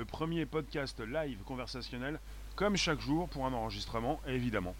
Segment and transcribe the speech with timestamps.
[0.00, 2.18] Le premier podcast live conversationnel,
[2.56, 4.74] comme chaque jour pour un enregistrement, évidemment.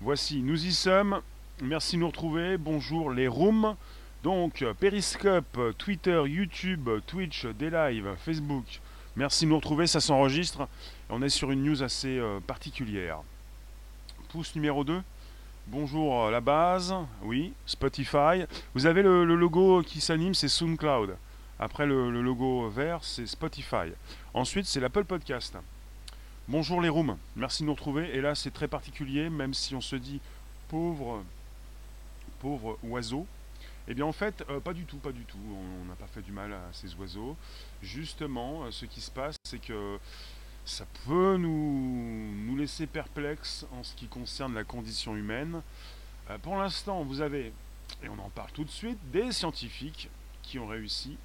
[0.00, 1.20] Voici, nous y sommes.
[1.60, 2.58] Merci de nous retrouver.
[2.58, 3.74] Bonjour les rooms.
[4.22, 8.80] Donc, Periscope, Twitter, YouTube, Twitch, des lives, Facebook.
[9.16, 10.68] Merci de nous retrouver, ça s'enregistre.
[11.10, 13.18] On est sur une news assez euh, particulière.
[14.28, 15.02] Pouce numéro 2.
[15.66, 18.44] Bonjour euh, la base, oui, Spotify.
[18.74, 21.16] Vous avez le, logo qui s'anime, c'est SoundCloud.
[21.58, 23.88] Après le, logo vert, c'est Spotify.
[24.34, 25.56] Ensuite, c'est l'Apple Podcast.
[26.48, 28.14] Bonjour les rooms, merci de nous retrouver.
[28.14, 30.20] Et là, c'est très particulier, même si on se dit
[30.68, 31.24] pauvre,
[32.40, 33.26] pauvre oiseau.
[33.88, 35.38] Eh bien en fait, euh, pas du tout, pas du tout.
[35.82, 37.36] On n'a pas fait du mal à ces oiseaux.
[37.82, 39.98] Justement, euh, ce qui se passe, c'est que
[40.64, 45.60] ça peut nous, laisser perplexes en ce qui concerne la condition humaine.
[46.30, 47.52] Euh, pour l'instant, vous avez,
[48.02, 50.08] et on en parle tout de suite, des scientifiques
[50.42, 51.16] qui ont réussi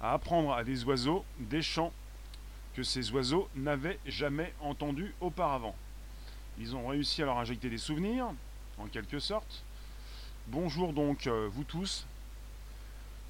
[0.00, 1.92] à apprendre à des oiseaux des chants
[2.74, 5.76] que ces oiseaux n'avaient jamais entendus auparavant.
[6.58, 8.26] Ils ont réussi à leur injecter des souvenirs,
[8.78, 9.64] en quelque sorte,
[10.48, 12.04] Bonjour donc euh, vous tous.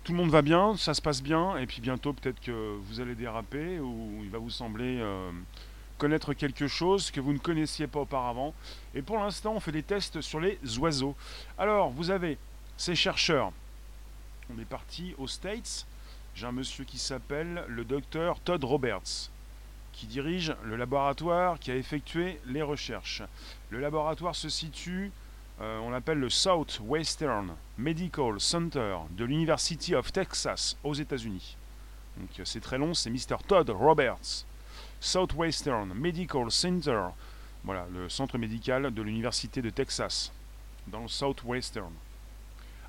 [0.04, 3.00] Tout le monde va bien, ça se passe bien, et puis bientôt peut-être que vous
[3.00, 5.30] allez déraper ou il va vous sembler euh,
[5.96, 8.52] connaître quelque chose que vous ne connaissiez pas auparavant.
[8.96, 11.14] Et pour l'instant, on fait des tests sur les oiseaux.
[11.56, 12.36] Alors, vous avez
[12.76, 13.52] ces chercheurs.
[14.52, 15.86] On est parti aux States.
[16.34, 19.30] J'ai un monsieur qui s'appelle le docteur Todd Roberts,
[19.92, 23.22] qui dirige le laboratoire qui a effectué les recherches.
[23.70, 25.12] Le laboratoire se situe
[25.62, 31.56] euh, on l'appelle le Southwestern Medical Center de l'University of Texas aux États-Unis.
[32.16, 33.36] Donc euh, c'est très long, c'est Mr.
[33.46, 34.44] Todd Roberts.
[35.00, 37.02] Southwestern Medical Center,
[37.62, 40.32] voilà, le centre médical de l'Université de Texas,
[40.88, 41.92] dans le Southwestern.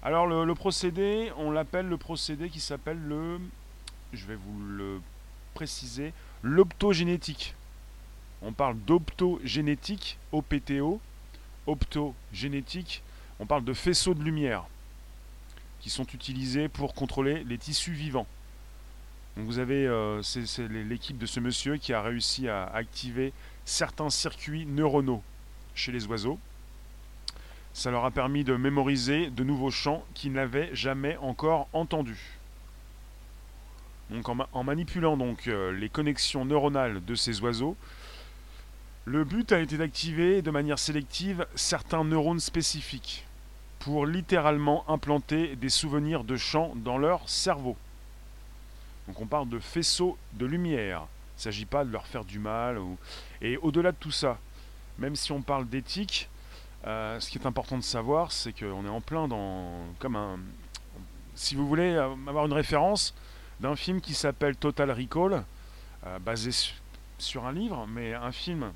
[0.01, 3.39] Alors le, le procédé, on l'appelle le procédé qui s'appelle le,
[4.13, 4.99] je vais vous le
[5.53, 7.53] préciser, l'optogénétique.
[8.41, 10.99] On parle d'optogénétique, OPTO,
[11.67, 13.03] optogénétique,
[13.39, 14.65] on parle de faisceaux de lumière
[15.79, 18.27] qui sont utilisés pour contrôler les tissus vivants.
[19.35, 23.33] Vous avez euh, c'est l'équipe de ce monsieur qui a réussi à activer
[23.65, 25.23] certains circuits neuronaux
[25.73, 26.39] chez les oiseaux.
[27.73, 32.37] Ça leur a permis de mémoriser de nouveaux chants qu'ils n'avaient jamais encore entendus.
[34.53, 37.75] En, manipulant donc euh, les connexions neuronales de ces oiseaux,
[39.05, 43.25] le but a été d'activer de manière sélective certains neurones spécifiques
[43.79, 47.75] pour littéralement implanter des souvenirs de chants dans leur cerveau.
[49.07, 51.05] Donc on parle de faisceaux de lumière.
[51.35, 52.79] Il ne s'agit pas de leur faire du mal.
[53.41, 54.39] Et au-delà de tout ça,
[54.97, 56.29] même si on parle d'éthique,
[56.85, 59.69] euh, ce qui est important de savoir, c'est qu'on est en plein dans...
[59.99, 60.39] comme un...
[61.35, 63.13] Si vous voulez avoir une référence
[63.59, 65.43] d'un film qui s'appelle Total Recall,
[66.05, 66.51] euh, basé
[67.17, 68.71] sur un livre, mais un film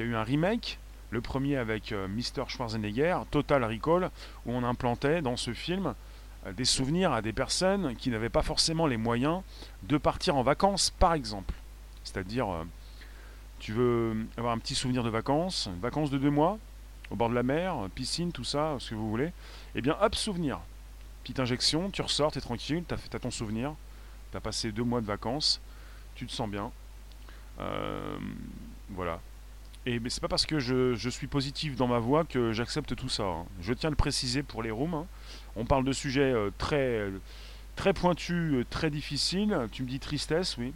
[0.00, 0.78] qui a eu un remake,
[1.10, 2.48] le premier avec euh, Mr.
[2.48, 4.10] Schwarzenegger, Total Recall,
[4.46, 5.94] où on implantait dans ce film
[6.46, 9.42] euh, des souvenirs à des personnes qui n'avaient pas forcément les moyens
[9.82, 11.52] de partir en vacances, par exemple.
[12.02, 12.64] C'est-à-dire, euh,
[13.58, 16.58] tu veux avoir un petit souvenir de vacances, vacances de deux mois,
[17.10, 19.32] au bord de la mer, piscine, tout ça, ce que vous voulez.
[19.74, 20.60] Eh bien, hop, souvenir.
[21.24, 23.74] Petite injection, tu ressors, tu es tranquille, tu as, ton souvenir,
[24.30, 25.60] tu as passé deux mois de vacances,
[26.14, 26.72] tu te sens bien.
[28.88, 29.20] voilà.
[29.86, 33.22] Et c'est pas parce que je, suis positif dans ma voix que j'accepte tout ça.
[33.22, 33.46] Hein.
[33.62, 34.94] Je tiens à le préciser pour les rooms.
[34.94, 35.06] Hein.
[35.56, 37.08] On parle de sujets euh, très,
[37.76, 39.56] très pointus, euh, très difficiles.
[39.72, 40.74] Tu me dis tristesse, oui.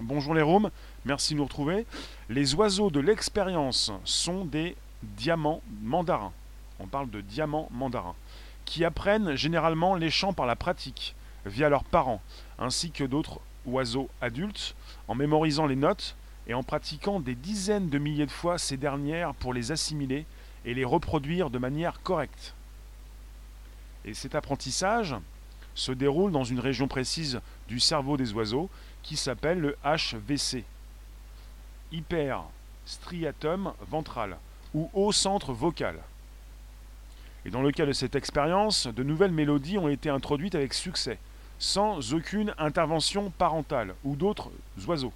[0.00, 0.70] Bonjour les rooms,
[1.04, 1.86] merci de nous retrouver.
[2.28, 6.32] Les oiseaux de l'expérience sont des diamants mandarins.
[6.80, 8.16] On parle de diamants mandarins.
[8.64, 12.22] Qui apprennent généralement les chants par la pratique, via leurs parents,
[12.58, 14.74] ainsi que d'autres oiseaux adultes,
[15.06, 19.34] en mémorisant les notes et en pratiquant des dizaines de milliers de fois ces dernières
[19.34, 20.26] pour les assimiler
[20.64, 22.54] et les reproduire de manière correcte.
[24.04, 25.14] Et cet apprentissage
[25.74, 28.70] se déroule dans une région précise du cerveau des oiseaux
[29.02, 30.64] qui s'appelle le HVC,
[31.92, 34.36] hyperstriatum ventral,
[34.74, 35.96] ou haut centre vocal.
[37.44, 41.18] Et dans le cas de cette expérience, de nouvelles mélodies ont été introduites avec succès,
[41.58, 44.50] sans aucune intervention parentale ou d'autres
[44.86, 45.12] oiseaux.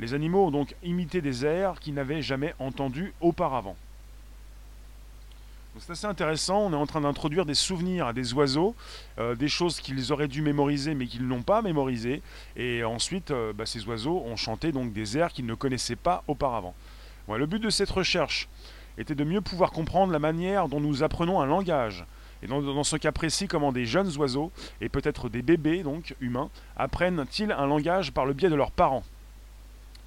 [0.00, 3.76] Les animaux ont donc imité des airs qu'ils n'avaient jamais entendus auparavant.
[5.78, 8.74] C'est assez intéressant, on est en train d'introduire des souvenirs à des oiseaux,
[9.18, 12.22] euh, des choses qu'ils auraient dû mémoriser mais qu'ils n'ont pas mémorisées,
[12.56, 16.24] et ensuite euh, bah, ces oiseaux ont chanté donc des airs qu'ils ne connaissaient pas
[16.26, 16.74] auparavant.
[17.28, 18.48] le but de cette recherche
[18.98, 22.04] était de mieux pouvoir comprendre la manière dont nous apprenons un langage,
[22.42, 24.50] Et dans, dans, ce cas précis, comment des jeunes oiseaux,
[24.80, 29.04] et peut-être des bébés, donc humains, apprennent-ils un langage par le biais de leurs parents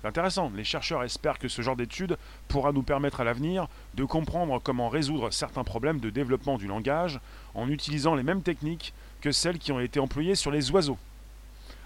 [0.04, 0.52] c'est intéressant.
[0.54, 2.18] Les chercheurs espèrent que ce genre d'étude
[2.50, 7.22] pourra nous permettre à l'avenir de comprendre comment résoudre certains problèmes de développement du langage
[7.54, 10.98] en utilisant les mêmes techniques que celles qui ont été employées sur les oiseaux.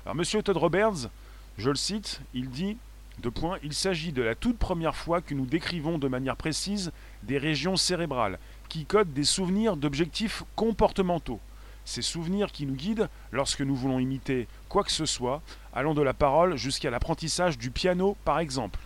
[0.04, 1.12] Alors, Monsieur Todd Roberts,
[1.60, 2.78] je le cite, il dit
[3.22, 6.92] de point, il s'agit de la toute première fois que nous décrivons de manière précise
[7.22, 11.40] des régions cérébrales qui codent des souvenirs d'objectifs comportementaux
[11.88, 15.42] ces souvenirs qui nous guident lorsque nous voulons imiter quoi que ce soit,
[15.74, 18.80] allant de la parole jusqu'à l'apprentissage du piano par exemple.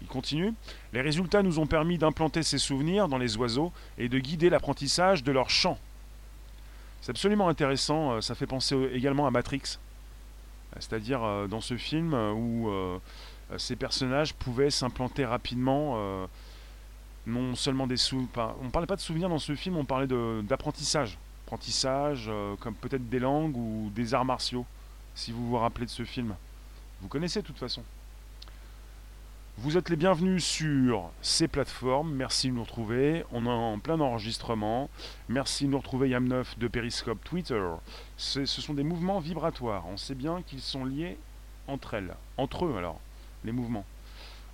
[0.00, 0.54] Il continue,
[0.94, 5.22] les résultats nous ont permis d'implanter ces souvenirs dans les oiseaux et de guider l'apprentissage
[5.22, 5.78] de leur chant.
[7.02, 9.78] C'est absolument intéressant, euh, ça fait penser également à Matrix,
[10.78, 12.70] c'est-à-dire euh, dans ce film euh, où
[13.58, 15.98] ces personnages pouvaient s'implanter rapidement
[17.26, 18.54] non seulement des souvenirs.
[18.62, 21.18] On ne parlait pas de souvenirs dans ce film, on parlait d'apprentissage
[22.28, 24.66] euh, comme peut-être des langues ou des arts martiaux,
[25.14, 26.34] si vous vous rappelez de ce film.
[27.00, 27.82] Vous connaissez de toute façon.
[29.58, 32.14] Vous êtes les bienvenus sur ces plateformes.
[32.14, 33.24] Merci de nous retrouver.
[33.32, 34.88] On est en plein enregistrement.
[35.28, 37.62] Merci de nous retrouver Yam9 de Periscope Twitter.
[38.16, 39.84] Ce sont des mouvements vibratoires.
[39.88, 41.18] On sait bien qu'ils sont liés
[41.66, 42.14] entre elles.
[42.38, 43.00] Entre eux alors,
[43.44, 43.84] les mouvements.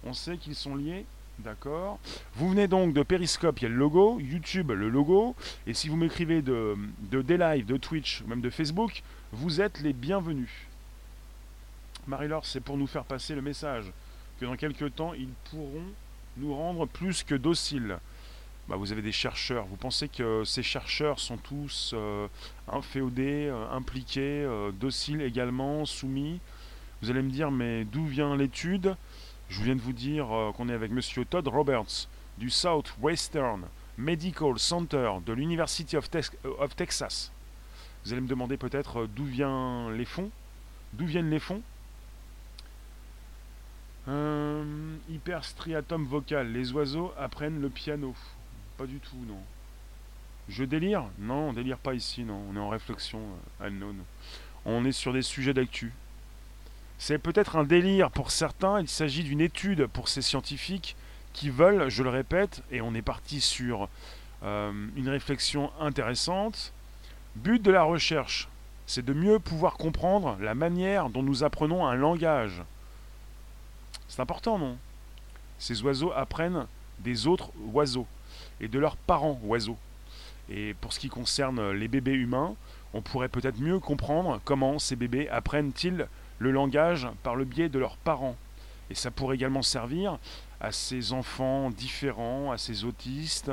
[0.04, 1.04] On sait qu'ils sont liés
[1.38, 1.98] D'accord.
[2.34, 5.36] Vous venez donc de Periscope, il y a le logo, YouTube, le logo.
[5.66, 6.76] Et si vous m'écrivez de,
[7.10, 9.02] de D-Live, de Twitch, même de Facebook,
[9.32, 10.50] vous êtes les bienvenus.
[12.06, 13.92] Marie-Laure, c'est pour nous faire passer le message
[14.40, 15.84] que dans quelques temps, ils pourront
[16.36, 17.98] nous rendre plus que dociles.
[18.68, 19.66] Bah, vous avez des chercheurs.
[19.66, 22.26] Vous pensez que ces chercheurs sont tous euh,
[22.68, 26.40] inféodés, euh, impliqués, euh, dociles également, soumis?
[27.02, 28.96] Vous allez me dire, mais d'où vient l'étude?
[29.48, 33.64] Je viens de vous dire euh, qu'on est avec Monsieur Todd Roberts du Southwestern
[33.98, 36.08] Medical Center de l'University of,
[36.58, 37.32] of, Texas.
[38.04, 40.30] Vous allez me demander peut-être euh, d'où viennent les fonds?
[40.92, 41.62] D'où viennent les fonds?
[44.08, 46.52] Euh, Hyperstriatum vocal.
[46.52, 48.14] Les oiseaux apprennent le piano.
[48.76, 49.40] Pas du tout, non.
[50.48, 51.04] Je délire?
[51.18, 52.40] Non, on délire pas ici, non.
[52.50, 53.20] On est en réflexion
[53.60, 53.96] euh, unknown.
[54.64, 55.92] On est sur des sujets d'actu.
[56.98, 60.96] C'est peut-être un délire pour certains, il s'agit d'une étude pour ces scientifiques
[61.32, 63.88] qui veulent, je le répète, et on est parti sur
[64.42, 66.72] euh, une réflexion intéressante,
[67.36, 68.48] but de la recherche,
[68.86, 72.62] c'est de mieux pouvoir comprendre la manière dont nous apprenons un langage.
[74.08, 74.78] C'est important, non?
[75.58, 76.66] Ces oiseaux apprennent
[77.00, 78.06] des autres oiseaux
[78.60, 79.78] et de leurs parents oiseaux.
[80.48, 82.54] Et pour ce qui concerne les bébés humains,
[82.94, 86.06] on pourrait peut-être mieux comprendre comment ces bébés apprennent-ils
[86.38, 88.36] le langage par le biais de leurs parents.
[88.90, 90.18] Et ça pourrait également servir
[90.60, 93.50] à ces enfants différents, à ces autistes,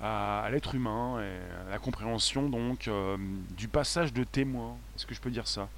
[0.00, 3.16] à, l'être humain, et à la compréhension donc euh,
[3.56, 4.76] du passage de témoins.
[4.94, 5.68] Est-ce que je peux dire ça?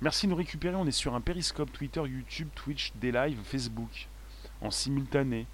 [0.00, 4.08] Merci de nous récupérer, on est sur un périscope Twitter, YouTube, Twitch, des lives, Facebook,
[4.62, 5.46] en simultané.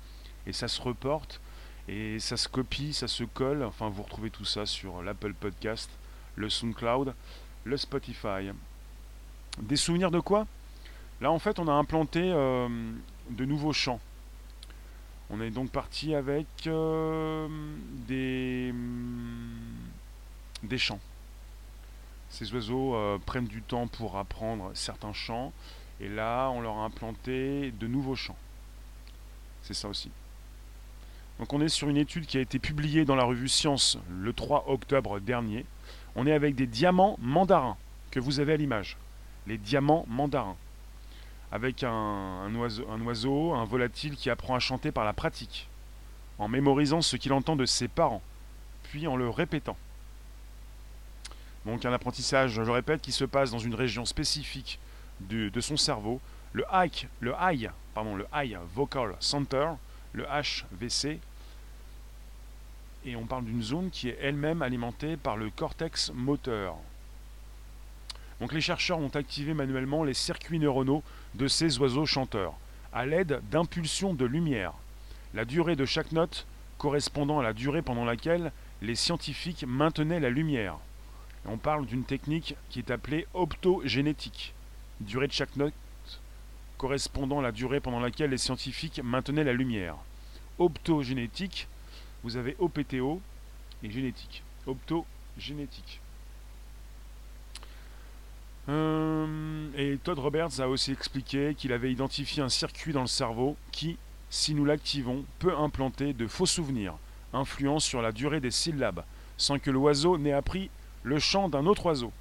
[0.46, 1.40] Et ça se reporte,
[1.88, 3.64] et ça se copie, ça se colle.
[3.64, 5.90] Enfin, vous retrouvez tout ça sur l'Apple Podcast,
[6.36, 7.14] le SoundCloud,
[7.64, 8.52] le Spotify.
[9.58, 10.46] Des souvenirs de quoi?
[11.20, 12.68] Là, en fait, on a implanté euh,
[13.30, 14.00] de nouveaux champs.
[15.30, 17.48] On est donc parti avec euh,
[18.06, 18.72] des,
[20.62, 21.00] des champs.
[22.28, 25.52] Ces oiseaux euh, prennent du temps pour apprendre certains chants.
[26.00, 28.36] Et là, on leur a implanté de nouveaux champs.
[29.62, 30.10] C'est ça aussi.
[31.38, 34.32] Donc on est sur une étude qui a été publiée dans la revue Science le
[34.32, 35.64] 3 octobre dernier.
[36.14, 37.76] On est avec des diamants mandarins
[38.10, 38.96] que vous avez à l'image
[39.46, 40.56] les diamants mandarins,
[41.52, 45.68] avec un, oiseau, un volatile qui apprend à chanter par la pratique,
[46.38, 48.22] en mémorisant ce qu'il entend de ses parents,
[48.82, 49.76] puis en le répétant.
[51.64, 54.78] Donc un apprentissage, je répète, qui se passe dans une région spécifique
[55.20, 56.20] de, son cerveau,
[56.52, 59.70] le HVC, le high, pardon, le high vocal center,
[60.12, 61.18] le HVC,
[63.04, 66.76] et on parle d'une zone qui est elle-même alimentée par le cortex moteur.
[68.40, 71.02] Donc les chercheurs ont activé manuellement les circuits neuronaux
[71.34, 72.54] de ces oiseaux chanteurs,
[72.92, 74.72] à l'aide d'impulsions de lumière.
[75.34, 76.46] La durée de chaque note
[76.78, 78.52] correspondant à la durée pendant laquelle
[78.82, 80.76] les scientifiques maintenaient la lumière.
[81.46, 84.52] on parle d'une technique qui est appelée optogénétique.
[85.00, 85.72] Durée de chaque note
[86.76, 89.96] correspondant à la durée pendant laquelle les scientifiques maintenaient la lumière.
[90.58, 91.68] Optogénétique,
[92.22, 93.20] vous avez OPTO
[93.82, 94.42] et génétique.
[94.66, 96.00] Optogénétique.
[98.68, 103.56] Euh, et Todd Roberts a aussi expliqué qu'il avait identifié un circuit dans le cerveau
[103.70, 103.96] qui,
[104.28, 106.94] si nous l'activons, peut implanter de faux souvenirs,
[107.32, 109.04] influant sur la durée des syllabes,
[109.36, 110.70] sans que l'oiseau n'ait appris
[111.04, 112.12] le chant d'un autre oiseau.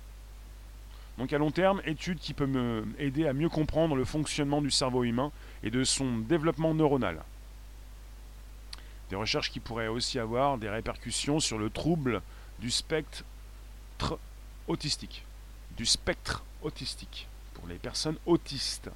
[1.17, 4.69] Donc à long terme, étude qui peut me aider à mieux comprendre le fonctionnement du
[4.69, 5.31] cerveau humain
[5.63, 7.23] et de son développement neuronal.
[9.09, 12.21] Des recherches qui pourraient aussi avoir des répercussions sur le trouble
[12.59, 13.23] du spectre
[14.67, 15.23] autistique.
[15.77, 18.89] Du spectre autistique, pour les personnes autistes.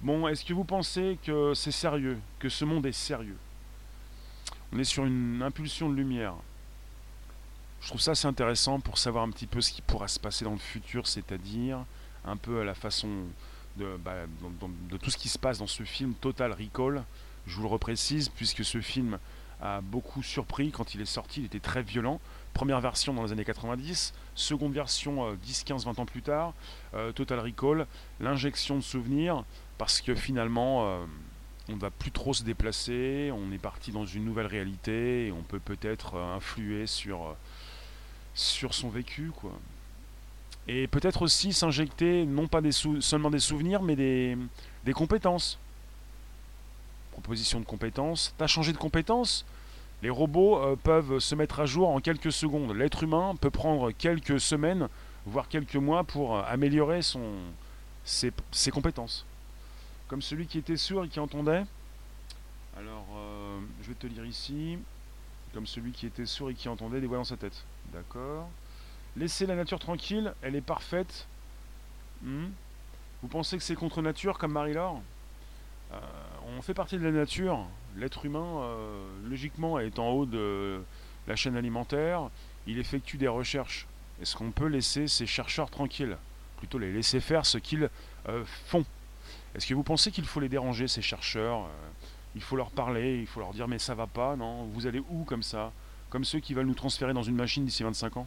[0.00, 3.36] Bon, est-ce que vous pensez que c'est sérieux, que ce monde est sérieux?
[4.72, 6.34] On est sur une impulsion de lumière.
[7.80, 10.44] Je trouve ça assez intéressant pour savoir un petit peu ce qui pourra se passer
[10.44, 11.84] dans le futur, c'est-à-dire
[12.24, 13.08] un peu à la façon
[13.76, 14.14] de, bah,
[15.00, 17.04] tout ce qui se passe dans ce film Total Recall.
[17.46, 19.18] Je vous le reprécise, puisque ce film
[19.62, 22.20] a beaucoup surpris quand il est sorti, il était très violent.
[22.54, 26.52] Première version dans les années 90, seconde version 10, 15, 20 ans plus tard,
[26.94, 27.86] euh, Total Recall,
[28.20, 29.44] l'injection de souvenirs,
[29.78, 31.04] parce que finalement, euh,
[31.68, 35.42] on ne va plus trop se déplacer, on est parti dans une nouvelle réalité, on
[35.42, 37.36] peut peut-être euh, influer sur
[38.34, 39.52] sur son vécu, quoi.
[40.68, 42.60] Et peut-être aussi s'injecter, non pas
[43.00, 44.36] seulement des souvenirs, mais des,
[44.84, 45.58] des compétences.
[47.12, 48.34] Proposition de compétences.
[48.38, 49.44] T'as changé de compétences
[50.02, 52.74] Les robots euh, peuvent se mettre à jour en quelques secondes.
[52.74, 54.88] L'être humain peut prendre quelques semaines,
[55.26, 57.34] voire quelques mois pour euh, améliorer son,
[58.04, 58.32] ses,
[58.70, 59.26] compétences.
[60.08, 61.64] Comme celui qui était sourd et qui entendait.
[62.78, 64.78] Alors, euh, je vais te lire ici.
[65.52, 67.64] Comme celui qui était sourd et qui entendait des voix dans sa tête.
[67.92, 68.48] D'accord.
[69.16, 71.26] Laissez la nature tranquille, elle est parfaite.
[72.22, 72.46] Hmm.
[73.20, 75.02] Vous pensez que c'est contre nature comme Marie-Laure?
[76.56, 77.66] On fait partie de la nature.
[77.96, 80.82] L'être humain, euh, logiquement, est en haut de
[81.26, 82.30] la chaîne alimentaire.
[82.66, 83.86] Il effectue des recherches.
[84.20, 86.16] Est-ce qu'on peut laisser ces chercheurs tranquilles
[86.58, 87.88] Plutôt les laisser faire ce qu'ils
[88.28, 88.84] euh, font?
[89.54, 91.66] Est-ce que vous pensez qu'il faut les déranger, ces chercheurs
[92.36, 94.64] Il faut leur parler, il faut leur dire mais ça va pas, non?
[94.66, 95.72] Vous allez où comme ça?
[96.10, 98.26] Comme ceux qui veulent nous transférer dans une machine d'ici 25 ans?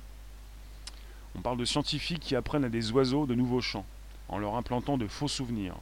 [1.36, 3.86] On parle de scientifiques qui apprennent à des oiseaux de nouveaux chants,
[4.30, 5.76] en leur implantant de faux souvenirs.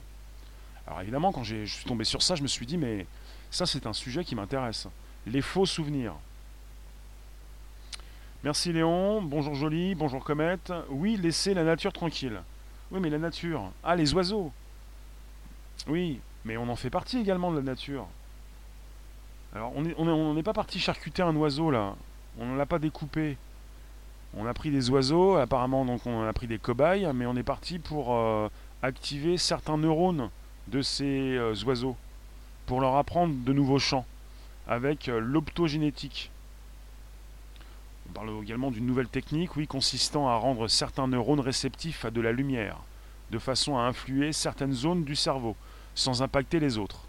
[0.87, 3.05] Alors évidemment, quand je suis tombé sur ça, je me suis dit, mais
[3.51, 4.87] ça c'est un sujet qui m'intéresse.
[5.27, 6.15] Les faux souvenirs.
[8.43, 10.73] Merci Léon, bonjour Jolie, bonjour Comète.
[10.89, 12.41] Oui, laissez la nature tranquille.
[12.89, 13.71] Oui, mais la nature.
[13.83, 14.51] Ah, les oiseaux.
[15.87, 18.07] Oui, mais on en fait partie également de la nature.
[19.53, 21.95] Alors, on n'est pas parti charcuter un oiseau là.
[22.39, 23.37] On ne l'a pas découpé.
[24.33, 27.43] On a pris des oiseaux, apparemment, donc on a pris des cobayes, mais on est
[27.43, 28.47] parti pour euh,
[28.81, 30.29] activer certains neurones
[30.69, 31.97] de ces euh, oiseaux,
[32.65, 34.05] pour leur apprendre de nouveaux chants,
[34.67, 36.31] avec euh, l'optogénétique.
[38.09, 42.21] On parle également d'une nouvelle technique, oui, consistant à rendre certains neurones réceptifs à de
[42.21, 42.77] la lumière,
[43.31, 45.55] de façon à influer certaines zones du cerveau,
[45.95, 47.05] sans impacter les autres.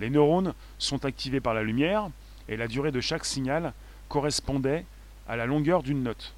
[0.00, 2.08] Les neurones sont activés par la lumière
[2.48, 3.72] et la durée de chaque signal
[4.08, 4.84] correspondait
[5.28, 6.34] à la longueur d'une note.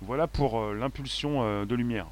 [0.00, 2.06] Voilà pour euh, l'impulsion euh, de lumière.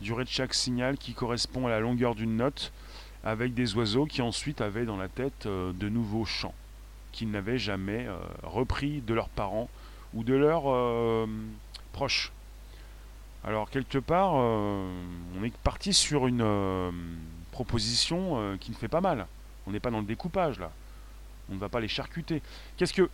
[0.00, 2.72] Durée de chaque signal qui correspond à la longueur d'une note
[3.24, 6.54] avec des oiseaux qui ensuite avaient dans la tête euh, de nouveaux chants
[7.12, 8.06] qu'ils n'avaient jamais
[8.42, 9.68] repris de leurs parents
[10.14, 11.26] ou de leurs
[11.92, 12.30] proches.
[13.42, 16.92] Alors quelque part, on est parti sur une
[17.50, 19.26] proposition qui ne fait pas mal.
[19.66, 20.70] On n'est pas dans le découpage là.
[21.50, 22.42] On ne va pas les charcuter.
[22.76, 23.08] Qu'est-ce que,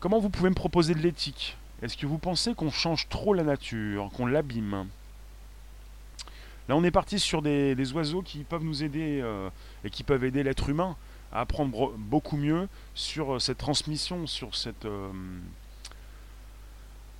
[0.00, 1.56] comment vous pouvez me proposer de l'éthique?
[1.82, 4.86] Est-ce que vous pensez qu'on change trop la nature, qu'on l'abîme?
[6.68, 9.48] Là, on est parti sur des, oiseaux qui peuvent nous aider euh,
[9.84, 10.96] et qui peuvent aider l'être humain
[11.32, 14.86] à apprendre beaucoup mieux sur euh, cette transmission, sur cette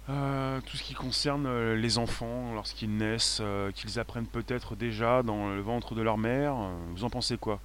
[0.09, 3.43] euh, tout ce qui concerne les enfants lorsqu'ils naissent,
[3.75, 6.55] qu'ils apprennent peut-être déjà dans le ventre de leur mère.
[6.95, 7.61] Vous en pensez quoi?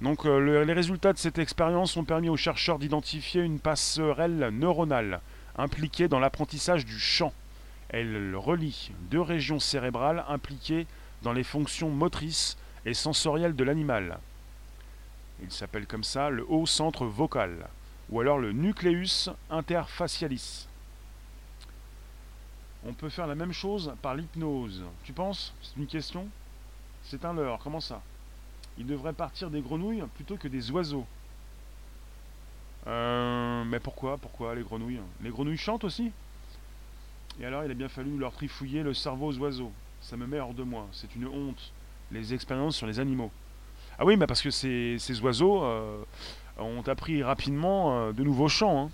[0.00, 5.20] Donc les résultats de cette expérience ont permis aux chercheurs d'identifier une passerelle neuronale
[5.58, 7.34] impliquée dans l'apprentissage du chant.
[7.88, 10.86] Elle relie deux régions cérébrales impliquées
[11.22, 14.18] dans les fonctions motrices et sensorielles de l'animal.
[15.42, 17.68] Il s'appelle comme ça le haut centre vocal,
[18.10, 20.66] ou alors le nucleus interfacialis.
[22.86, 24.84] On peut faire la même chose par l'hypnose.
[25.04, 25.52] Tu penses?
[25.60, 26.28] C'est une question?
[27.04, 27.58] C'est un leurre.
[27.62, 28.00] Comment ça?
[28.78, 31.06] Il devrait partir des grenouilles plutôt que des oiseaux.
[32.86, 34.18] Euh, mais pourquoi?
[34.18, 35.00] Pourquoi les grenouilles?
[35.22, 36.12] Les grenouilles chantent aussi?
[37.40, 39.72] Et alors il a bien fallu leur trifouiller le cerveau aux oiseaux.
[40.00, 41.72] Ça me met hors de moi, c'est une honte.
[42.10, 43.30] Les expériences sur les animaux.
[43.98, 46.02] Ah oui, mais parce que ces, oiseaux euh,
[46.58, 48.90] ont appris rapidement euh, de nouveaux chants, hein,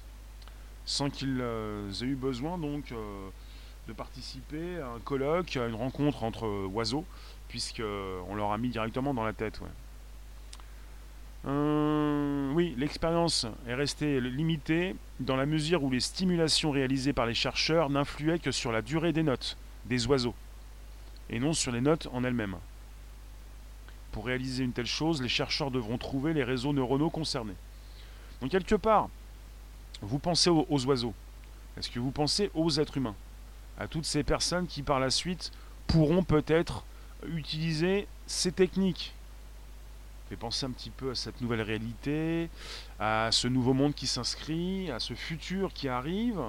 [0.86, 2.94] sans qu'ils aient eu besoin donc
[3.86, 7.04] de participer à un colloque, à une rencontre entre oiseaux
[7.52, 9.60] puisqu'on leur a mis directement dans la tête.
[11.44, 17.34] Euh, oui, l'expérience est restée limitée dans la mesure où les stimulations réalisées par les
[17.34, 19.56] chercheurs n'influaient que sur la durée des notes
[19.86, 20.34] des oiseaux,
[21.30, 22.56] et non sur les notes en elles-mêmes.
[24.12, 27.56] Pour réaliser une telle chose, les chercheurs devront trouver les réseaux neuronaux concernés.
[28.40, 29.08] Donc quelque part,
[30.02, 31.14] vous pensez aux, oiseaux.
[31.76, 33.14] Est-ce que vous pensez aux êtres humains?
[33.78, 35.50] À toutes ces personnes qui par la suite
[35.86, 36.84] pourront peut-être
[37.26, 39.14] utiliser ces techniques.
[40.32, 42.48] Fait penser un petit peu à cette nouvelle réalité,
[42.98, 46.40] à ce nouveau monde qui s'inscrit, à ce futur qui arrive.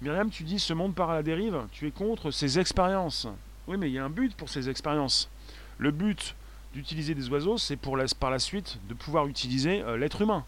[0.00, 3.28] Myriam, tu dis ce monde part à la dérive, tu es contre ces expériences.
[3.68, 5.30] Oui, mais il y a un but pour ces expériences.
[5.78, 6.34] Le but
[6.74, 10.44] d'utiliser des oiseaux, c'est pour par la suite de pouvoir utiliser euh, l'être humain.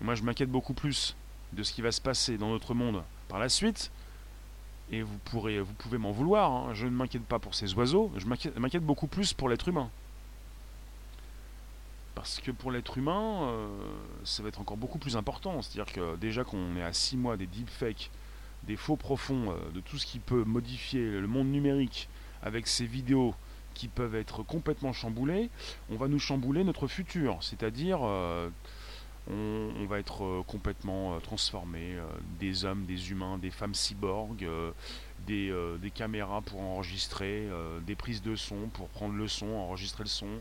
[0.00, 1.14] moi, je m'inquiète beaucoup plus
[1.52, 3.92] de ce qui va se passer dans notre monde par la suite.
[4.90, 6.50] Et vous, pourrez, vous pouvez m'en vouloir.
[6.50, 6.74] Hein.
[6.74, 8.10] Je ne m'inquiète pas pour ces oiseaux.
[8.16, 9.88] Je m'inquiète beaucoup plus pour l'être humain.
[12.14, 13.68] Parce que pour l'être humain, euh,
[14.24, 15.62] ça va être encore beaucoup plus important.
[15.62, 18.10] C'est-à-dire que déjà qu'on est à 6 mois des deepfakes,
[18.64, 22.08] des faux profonds, euh, de tout ce qui peut modifier le monde numérique
[22.42, 23.34] avec ces vidéos
[23.74, 25.50] qui peuvent être complètement chamboulées,
[25.90, 27.38] on va nous chambouler notre futur.
[27.40, 28.50] C'est-à-dire, euh,
[29.30, 31.96] on, va être euh, complètement transformé,
[32.38, 34.46] des hommes, des humains, des femmes cyborgs,
[35.26, 37.48] des, des, caméras pour enregistrer,
[37.86, 40.40] des prises de son pour prendre le son, enregistrer le son.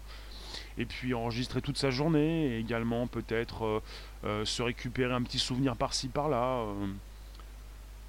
[0.78, 3.82] Et puis enregistrer toute sa journée, également peut-être
[4.24, 6.66] se récupérer un petit souvenir par-ci par-là.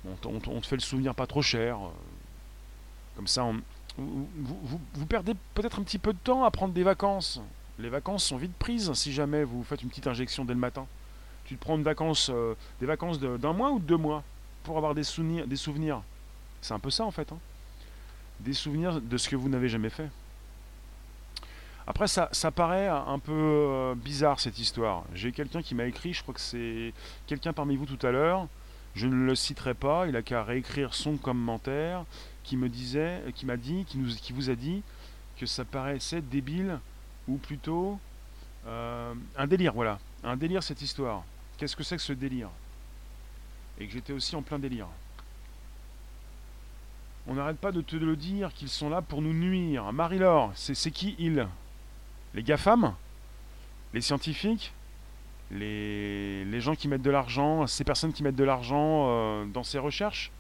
[0.05, 1.79] On, te fait le souvenir pas trop cher.
[3.17, 3.47] Comme ça,
[3.97, 7.41] vous, perdez peut-être un petit peu de temps à prendre des vacances.
[7.79, 10.87] Les vacances sont vite prises si jamais vous faites une petite injection dès le matin.
[11.45, 14.23] Tu te prends une vacance, euh, des vacances d'un mois ou de deux mois
[14.63, 15.47] pour avoir des souvenirs.
[15.47, 16.03] Des souvenirs.
[16.61, 17.33] C'est un peu ça en fait.
[17.33, 17.39] Hein.
[18.41, 20.09] Des souvenirs de ce que vous n'avez jamais fait.
[21.93, 25.05] Après, ça, ça paraît un peu euh, bizarre cette histoire.
[25.13, 26.95] J'ai quelqu'un qui m'a écrit, je crois que c'est
[27.27, 28.49] quelqu'un parmi vous tout à l'heure,
[28.95, 32.07] je ne le citerai pas, il a qu'à réécrire son commentaire
[32.45, 34.83] qui me disait, qui m'a dit, qui, nous, qui vous a dit
[35.37, 36.79] que ça paraissait débile
[37.29, 38.01] ou plutôt
[38.67, 41.25] euh, un délire, voilà, un délire cette histoire.
[41.59, 42.49] Qu'est-ce que c'est que ce délire?
[43.79, 44.89] Et que j'étais aussi en plein délire.
[47.27, 49.93] On n'arrête pas de te le dire qu'ils sont là pour nous nuire.
[49.93, 51.47] Marie-Laure, c'est qui ils
[52.35, 52.95] Les GAFAM
[53.93, 54.73] Les scientifiques
[55.53, 59.79] les, gens qui mettent de l'argent, ces personnes qui mettent de l'argent euh, dans ces
[59.79, 60.31] recherches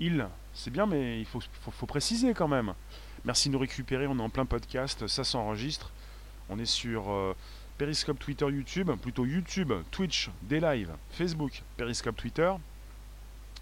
[0.00, 1.40] Ils, c'est bien, mais il faut,
[1.86, 2.74] préciser quand même.
[3.24, 5.90] Merci de nous récupérer, on est en plein podcast, ça s'enregistre.
[6.48, 7.34] On est sur euh,
[7.78, 12.52] Periscope, Twitter, YouTube, plutôt YouTube, Twitch, des lives, Facebook, Periscope, Twitter.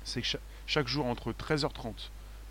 [0.05, 0.23] C'est
[0.67, 1.93] chaque jour entre 13h30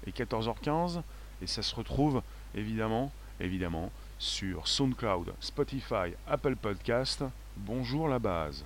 [0.07, 1.01] et 14h15,
[1.41, 2.21] et ça se retrouve
[2.55, 7.23] évidemment, évidemment, sur SoundCloud, Spotify, Apple Podcast,
[7.55, 8.63] Bonjour la base.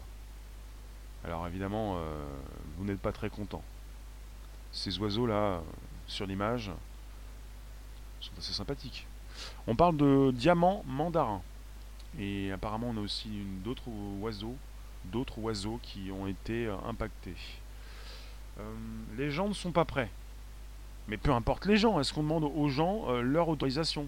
[1.23, 2.25] Alors évidemment, euh,
[2.77, 3.63] vous n'êtes pas très content.
[4.71, 5.59] Ces oiseaux-là, euh,
[6.07, 6.71] sur l'image,
[8.19, 9.07] sont assez sympathiques.
[9.65, 11.41] On parle de diamants mandarins.
[12.19, 13.29] Et apparemment, on a aussi
[13.63, 13.89] d'autres
[14.21, 14.55] oiseaux,
[15.05, 17.35] d'autres oiseaux qui ont été euh, impactés.
[19.17, 20.09] les gens ne sont pas prêts.
[21.07, 24.07] Mais peu importe les gens, est-ce qu'on demande aux gens leur autorisation?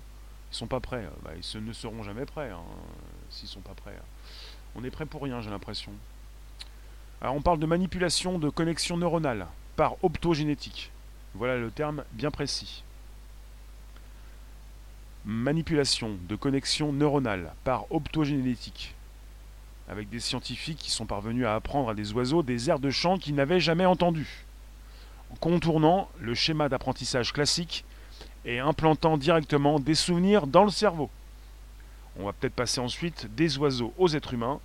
[0.56, 1.06] Sont pas prêts.
[1.26, 2.62] Bah, ils ne seront jamais prêts hein,
[3.30, 4.00] s'ils sont pas prêts.
[4.74, 5.92] On est prêt pour rien, j'ai l'impression.
[7.20, 10.92] Alors on parle de manipulation de connexion neuronale par optogénétique.
[11.34, 12.84] Voilà le terme bien précis.
[15.26, 18.96] Manipulation de connexion neuronale par optogénétique.
[19.90, 23.18] Avec des scientifiques qui sont parvenus à apprendre à des oiseaux des airs de chant
[23.18, 24.46] qu'ils n'avaient jamais entendus.
[25.34, 27.84] En contournant le schéma d'apprentissage classique
[28.46, 31.10] et implantant directement des souvenirs dans le cerveau.
[32.18, 34.60] On va peut-être passer ensuite des oiseaux aux êtres humains.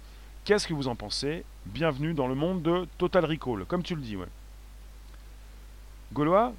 [0.45, 1.45] Qu'est-ce que vous en pensez?
[1.67, 4.29] Bienvenue dans le monde de Total Recall, comme tu le dis, ouais.
[6.13, 6.53] Gaulois,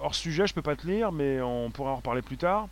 [0.00, 2.68] hors sujet, je peux pas te lire, mais on pourra en reparler plus tard.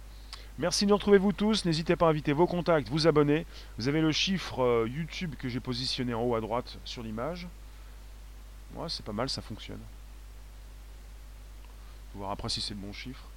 [0.58, 1.64] Merci de nous retrouver vous tous.
[1.64, 3.46] N'hésitez pas à inviter vos contacts, vous abonner.
[3.78, 7.48] Vous avez le chiffre euh, YouTube que j'ai positionné en haut à droite sur l'image.
[8.74, 9.80] Ouais, c'est pas mal, ça fonctionne.
[12.14, 13.31] On va voir après si c'est le bon chiffre.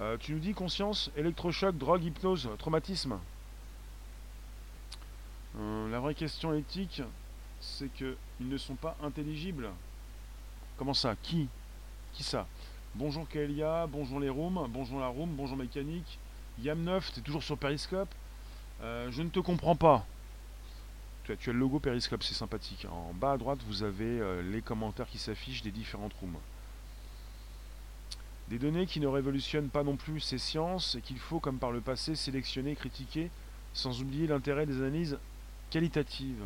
[0.00, 3.18] Euh, tu nous dis conscience, électrochoc, drogue, hypnose, traumatisme.
[5.58, 7.02] Euh, la vraie question éthique,
[7.60, 9.68] c'est qu'ils ne sont pas intelligibles.
[10.76, 11.16] Comment ça?
[11.20, 11.48] Qui?
[12.12, 12.46] Qui ça?
[12.94, 16.18] Bonjour Kaelia, bonjour les rooms, bonjour la room, bonjour mécanique.
[16.62, 18.08] Yam9, t'es toujours sur Periscope?
[18.82, 20.06] Euh, Je ne te comprends pas.
[21.24, 22.86] Tu as, tu as, le logo Periscope, c'est sympathique.
[22.88, 26.38] En bas à droite, vous avez les commentaires qui s'affichent des différentes rooms.
[28.48, 31.70] Des données qui ne révolutionnent pas non plus ces sciences et qu'il faut, comme par
[31.70, 33.30] le passé, sélectionner critiquer,
[33.74, 35.18] sans oublier l'intérêt des analyses
[35.70, 36.42] qualitative.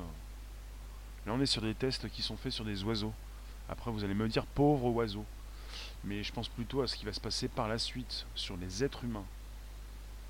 [1.27, 3.13] Là, on est sur des tests qui sont faits sur des oiseaux.
[3.69, 5.25] Après, vous allez me dire pauvre oiseau.
[6.05, 8.83] Mais je pense plutôt à ce qui va se passer par la suite sur les
[8.83, 9.25] êtres humains.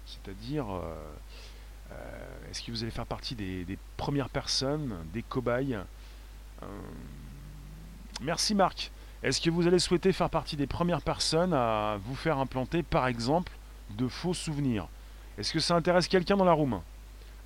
[0.06, 0.94] C'est-à-dire, euh,
[1.92, 5.78] euh, est-ce que vous allez faire partie des, premières personnes, des cobayes
[6.62, 6.66] euh,
[8.20, 8.90] Merci Marc.
[9.22, 13.06] Est-ce que vous allez souhaiter faire partie des premières personnes à vous faire implanter, par
[13.06, 13.52] exemple,
[13.90, 14.88] de faux souvenirs?
[15.38, 16.80] Est-ce que ça intéresse quelqu'un dans la room?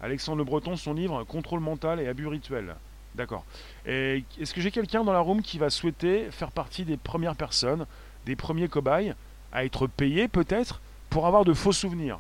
[0.01, 2.75] Alexandre Le Breton, son livre Contrôle mental et abus rituel.
[3.15, 3.45] D'accord.
[3.87, 7.87] Est-ce que j'ai quelqu'un dans la room qui va souhaiter faire partie des premières personnes,
[8.25, 9.15] des premiers cobayes,
[9.53, 12.19] à être payé peut-être pour avoir de faux souvenirs?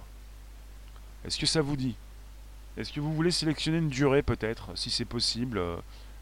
[1.27, 1.97] Est-ce que ça vous dit?
[2.77, 5.59] Est-ce que vous voulez sélectionner une durée peut-être, si c'est possible?
[5.59, 5.77] Euh,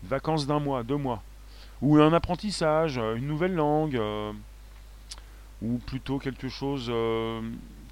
[0.05, 1.23] Vacances d'un mois, deux mois?
[1.83, 4.33] Ou un apprentissage, euh, une nouvelle langue euh,
[5.63, 6.93] Ou plutôt quelque chose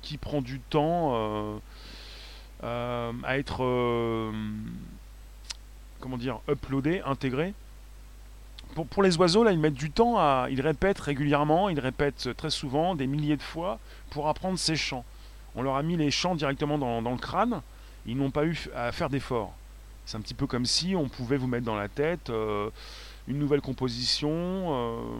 [0.02, 1.60] qui prend du temps
[2.62, 4.32] à être
[6.02, 7.54] comment dire, uploadé, intégré.
[8.74, 10.48] Pour, pour, les oiseaux, là, ils mettent du temps à.
[10.50, 13.78] Ils répètent régulièrement, ils répètent très souvent, des milliers de fois,
[14.10, 15.04] pour apprendre ces chants.
[15.54, 17.60] On leur a mis les chants directement dans, le crâne,
[18.06, 19.52] ils n'ont pas eu à faire d'efforts.
[20.04, 22.70] C'est un petit peu comme si on pouvait vous mettre dans la tête euh,
[23.28, 25.18] une nouvelle composition, euh,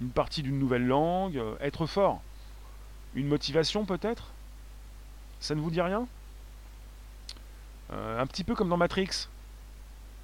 [0.00, 2.20] une partie d'une nouvelle langue, euh, être fort.
[3.14, 4.32] Une motivation peut-être?
[5.40, 6.06] Ça ne vous dit rien?
[7.92, 9.28] Euh, un petit peu comme dans Matrix.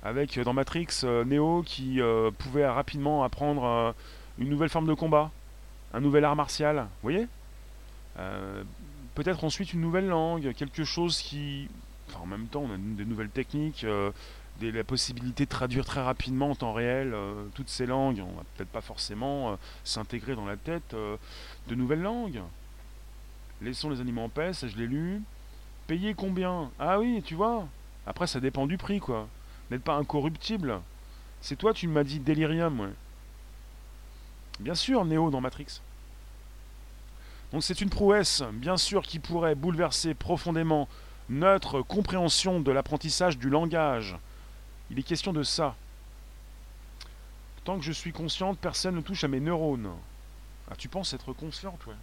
[0.02, 2.00] Avec dans Matrix Neo qui
[2.38, 3.92] pouvait rapidement apprendre
[4.38, 5.32] une nouvelle forme de combat,
[5.94, 6.76] un nouvel art martial.
[6.76, 7.26] Vous voyez?
[9.16, 11.68] Peut-être ensuite une nouvelle langue, quelque chose qui.
[12.08, 13.84] Enfin, en même temps, on a des nouvelles techniques,
[14.60, 17.14] la possibilité de traduire très rapidement en temps réel
[17.54, 18.22] toutes ces langues.
[18.26, 22.42] On va peut-être pas forcément s'intégrer dans la tête de nouvelles langues.
[23.62, 25.22] Laissons les animaux en paix, ça je l'ai lu.
[25.86, 26.70] Payer combien?
[26.78, 27.66] Ah oui, tu vois.
[28.06, 29.28] Après, ça dépend du prix, quoi.
[29.70, 30.80] N'êtes pas incorruptible.
[31.40, 32.92] C'est toi, tu m'as dit délirium, ouais.
[34.60, 35.80] Bien sûr, Néo dans Matrix.
[37.52, 40.88] Donc c'est une prouesse, bien sûr, qui pourrait bouleverser profondément
[41.28, 44.16] notre compréhension de l'apprentissage du langage.
[44.90, 45.74] Il est question de ça.
[47.64, 49.90] Tant que je suis consciente, personne ne touche à mes neurones.
[50.70, 51.94] Ah, tu penses être consciente, ouais.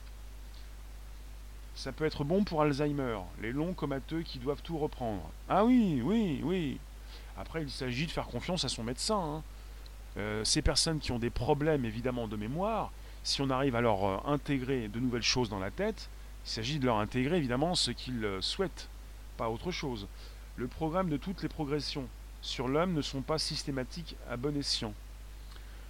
[1.76, 5.30] Ça peut être bon pour Alzheimer, les longs comateux qui doivent tout reprendre.
[5.50, 6.80] Ah oui, oui, oui.
[7.38, 9.18] Après, il s'agit de faire confiance à son médecin.
[9.18, 9.44] Hein.
[10.18, 12.92] Euh, ces personnes qui ont des problèmes évidemment de mémoire,
[13.24, 16.10] si on arrive à leur euh, intégrer de nouvelles choses dans la tête,
[16.46, 18.90] il s'agit de leur intégrer évidemment ce qu'ils euh, souhaitent,
[19.38, 20.08] pas autre chose.
[20.56, 22.08] Le programme de toutes les progressions
[22.44, 24.94] sur l'homme ne sont pas systématiques à bon escient.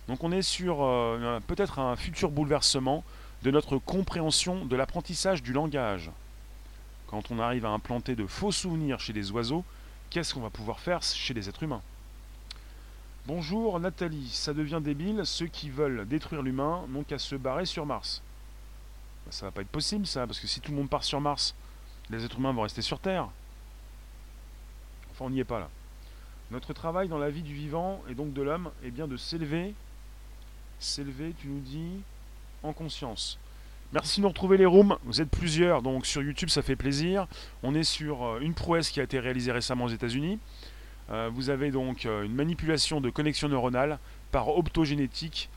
[0.07, 0.77] Donc on est sur
[1.47, 3.03] peut-être un futur bouleversement
[3.41, 6.11] de notre compréhension de l'apprentissage du langage.
[7.07, 9.65] Quand on arrive à implanter de faux souvenirs chez les oiseaux,
[10.09, 11.81] qu'est-ce qu'on va pouvoir faire chez les êtres humains?
[13.25, 17.85] Bonjour Nathalie, ça devient débile, ceux qui veulent détruire l'humain n'ont qu'à se barrer sur
[17.85, 18.21] Mars.
[19.25, 21.21] Bah, ça va pas être possible ça, parce que si tout le monde part sur
[21.21, 21.55] Mars,
[22.09, 23.29] les êtres humains vont rester sur Terre.
[25.11, 25.69] Enfin on n'y est pas là.
[26.53, 29.73] Notre travail dans la vie du vivant et donc de l'homme est bien de s'élever.
[30.77, 32.01] S'élever, tu nous dis,
[32.61, 33.39] en conscience.
[33.91, 34.95] Merci de nous retrouver les rooms.
[35.03, 37.25] Vous êtes plusieurs, donc sur YouTube, ça fait plaisir.
[37.63, 40.37] On est sur euh, une prouesse qui a été réalisée récemment aux États-Unis.
[41.09, 43.97] Euh, vous avez donc euh, une manipulation de connexion neuronale
[44.31, 45.49] par optogénétique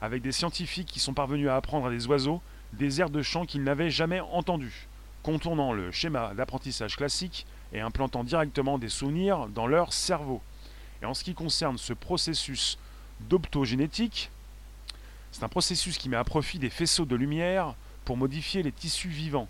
[0.00, 3.46] avec des scientifiques qui sont parvenus à apprendre à des oiseaux des airs de chant
[3.46, 4.88] qu'ils n'avaient jamais entendus,
[5.22, 10.40] contournant le schéma d'apprentissage classique et implantant directement des souvenirs dans leur cerveau.
[11.02, 12.78] Et en ce qui concerne ce processus
[13.20, 14.30] d'optogénétique,
[15.32, 19.08] c'est un processus qui met à profit des faisceaux de lumière pour modifier les tissus
[19.08, 19.48] vivants.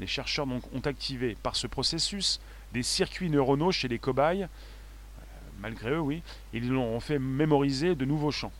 [0.00, 2.40] Les chercheurs ont activé par ce processus
[2.72, 5.22] des circuits neuronaux chez les cobayes, euh,
[5.60, 8.52] malgré eux, oui, ils ont fait mémoriser de nouveaux champs.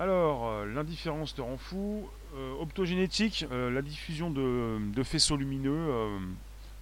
[0.00, 2.08] Alors, euh, l'indifférence te rend fou.
[2.34, 6.18] Euh, optogénétique, la diffusion de, faisceaux lumineux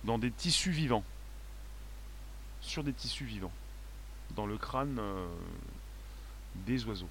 [0.04, 1.02] dans des tissus vivants.
[2.61, 3.52] Sur des tissus vivants.
[4.37, 5.00] Dans le crâne
[6.66, 7.09] des oiseaux.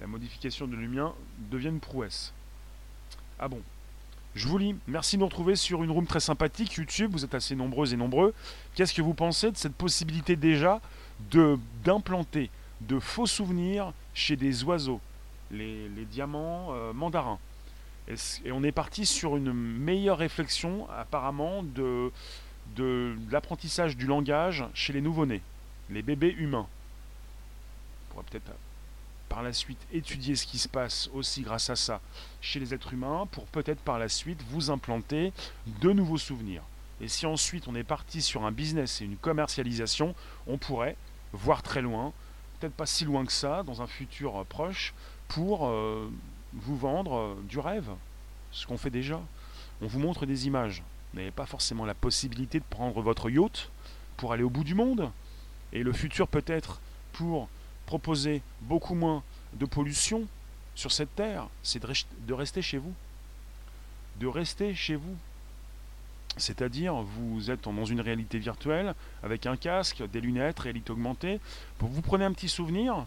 [0.00, 1.12] La modification de lumière
[1.50, 2.32] devient une prouesse.
[3.38, 3.60] Ah bon
[4.34, 4.76] Je vous lis.
[4.86, 7.10] Merci de nous retrouver sur une room très sympathique, YouTube.
[7.12, 8.32] Vous êtes assez nombreux et nombreux.
[8.74, 10.80] Qu'est-ce que vous pensez de cette possibilité déjà
[11.30, 12.48] de d'implanter
[12.80, 15.00] de faux souvenirs chez des oiseaux,
[15.50, 17.38] les, diamants euh, mandarins
[18.08, 22.10] et, on est parti sur une meilleure réflexion apparemment de,
[22.76, 25.42] de l'apprentissage du langage chez les nouveau-nés,
[25.90, 26.68] les bébés humains
[28.10, 28.52] pourra peut-être
[29.28, 32.00] par la suite étudier ce qui se passe aussi grâce à ça
[32.40, 35.32] chez les êtres humains pour peut-être par la suite vous implanter
[35.80, 36.62] de nouveaux souvenirs.
[37.00, 40.14] et si ensuite on est parti sur un business et une commercialisation,
[40.46, 40.96] on pourrait
[41.32, 42.12] voir très loin,
[42.72, 44.94] pas si loin que ça, dans un futur euh, proche,
[45.28, 46.10] pour euh,
[46.52, 47.88] vous vendre euh, du rêve,
[48.52, 49.20] ce qu'on fait déjà.
[49.82, 50.82] On vous montre des images.
[51.12, 53.70] Vous n'avez pas forcément la possibilité de prendre votre yacht
[54.16, 55.10] pour aller au bout du monde.
[55.72, 56.80] Et le futur peut-être
[57.12, 57.48] pour
[57.86, 59.22] proposer beaucoup moins
[59.54, 60.26] de pollution
[60.74, 61.80] sur cette terre, c'est
[62.26, 62.92] de rester chez vous.
[64.18, 65.16] De rester chez vous.
[66.36, 71.40] C'est-à-dire, vous êtes dans une réalité virtuelle, avec un casque, des lunettes, réalité augmentée.
[71.78, 73.06] Vous prenez un petit souvenir,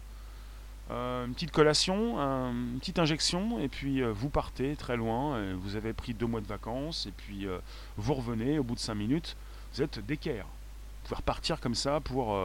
[0.90, 5.54] euh, une petite collation, une petite injection, et puis euh, vous partez très loin.
[5.56, 7.58] vous avez pris deux mois de vacances, et puis euh,
[7.98, 9.36] vous revenez au bout de cinq minutes.
[9.74, 10.46] Vous êtes d'équerre.
[10.46, 12.36] Vous pouvez repartir comme ça pour,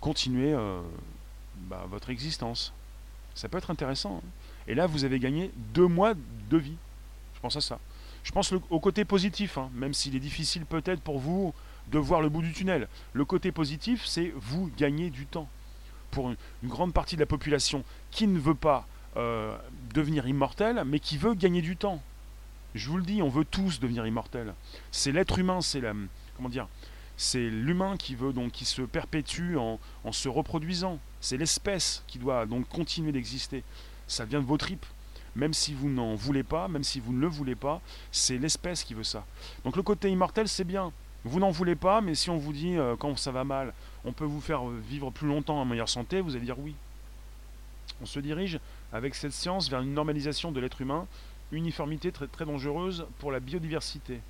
[0.00, 0.56] continuer
[1.68, 2.72] bah, votre existence.
[3.34, 4.22] Ça peut être intéressant.
[4.24, 4.28] Hein.
[4.66, 6.76] Et là, vous avez gagné deux mois de vie.
[7.34, 7.78] Je pense à ça.
[8.24, 11.54] Je pense au côté positif, hein, même s'il est difficile peut-être pour vous
[11.92, 12.88] de voir le bout du tunnel.
[13.12, 15.48] Le côté positif, c'est vous gagner du temps.
[16.10, 19.56] Pour une, grande partie de la population qui ne veut pas euh,
[19.92, 22.02] devenir immortel, mais qui veut gagner du temps.
[22.74, 24.54] Je vous le dis, on veut tous devenir immortel.
[24.90, 25.92] C'est l'être humain, c'est la,
[26.36, 26.66] comment dire,
[27.18, 30.98] c'est l'humain qui veut donc qui se perpétue en, en se reproduisant.
[31.20, 33.62] C'est l'espèce qui doit donc continuer d'exister.
[34.06, 34.86] Ça vient de vos tripes
[35.36, 37.80] même si vous n'en voulez pas, même si vous ne le voulez pas,
[38.12, 39.24] c'est l'espèce qui veut ça.
[39.64, 40.92] Donc le côté immortel, c'est bien.
[41.24, 43.72] Vous n'en voulez pas, mais si on vous dit euh, quand ça va mal,
[44.04, 46.74] on peut vous faire euh, vivre plus longtemps en meilleure santé, vous allez dire oui.
[48.02, 48.60] On se dirige
[48.92, 51.06] avec cette science vers une normalisation de l'être humain,
[51.50, 54.20] uniformité très, très dangereuse pour la biodiversité.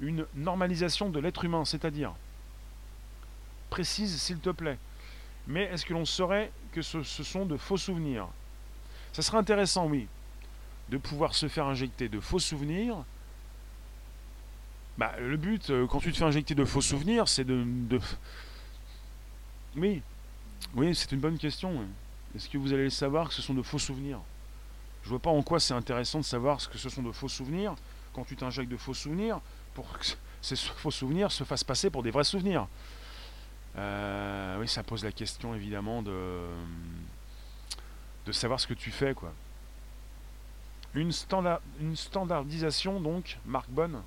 [0.00, 2.14] Une normalisation de l'être humain, c'est-à-dire,
[3.68, 4.78] précise s'il te plaît,
[5.46, 8.26] mais est-ce que l'on saurait que ce sont de faux souvenirs?
[9.12, 10.06] Ça serait intéressant, oui,
[10.88, 13.04] de pouvoir se faire injecter de faux souvenirs.
[14.98, 17.64] Bah, le but, euh, quand tu te fais injecter de faux souvenirs, c'est de,
[19.76, 20.02] Oui,
[20.74, 21.84] oui, c'est une bonne question.
[22.34, 24.20] Est-ce que vous allez savoir que ce sont de faux souvenirs?
[25.02, 27.28] Je vois pas en quoi c'est intéressant de savoir ce que ce sont de faux
[27.28, 27.74] souvenirs
[28.12, 29.40] quand tu t'injectes de faux souvenirs
[29.74, 30.04] pour que
[30.42, 32.66] ces faux souvenirs se fassent passer pour des vrais souvenirs.
[33.76, 36.42] Euh, oui, ça pose la question évidemment de
[38.30, 39.32] de savoir ce que tu fais, quoi.
[40.94, 44.02] Une, standard, une standardisation, donc, Mark Bonne.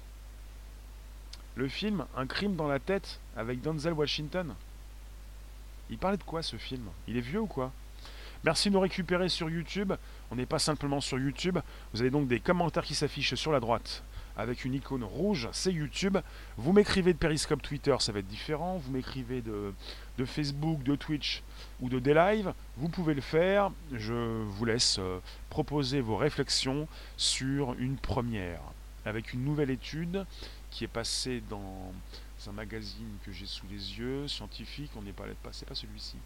[1.56, 4.56] Le film Un crime dans la tête avec Denzel Washington.
[5.90, 6.88] Il parlait de quoi ce film?
[7.08, 7.72] Il est vieux ou quoi?
[8.44, 9.94] Merci de nous récupérer sur YouTube.
[10.32, 11.60] On n'est pas simplement sur YouTube.
[11.94, 14.04] Vous avez donc des commentaires qui s'affichent sur la droite
[14.38, 16.18] avec une icône rouge, c'est YouTube.
[16.58, 18.78] Vous m'écrivez de Periscope Twitter, ça va être différent.
[18.78, 19.74] Vous m'écrivez de,
[20.18, 21.44] de, Facebook, de Twitch
[21.82, 23.72] ou de Daylive, vous pouvez le faire.
[23.92, 25.20] Je vous laisse euh,
[25.50, 28.62] proposer vos réflexions sur une première,
[29.06, 30.26] avec une nouvelle étude
[30.72, 31.92] qui est passée dans
[32.48, 36.18] un magazine que j'ai sous les yeux, scientifique, on n'est pas là, c'est pas celui-ci.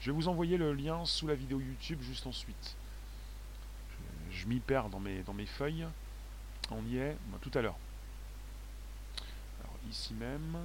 [0.00, 2.76] Je vais vous envoyer le lien sous la vidéo YouTube juste ensuite.
[4.30, 5.86] Je, m'y perds dans mes, dans mes feuilles.
[6.70, 7.76] On y est tout à l'heure.
[9.60, 10.56] Alors ici même,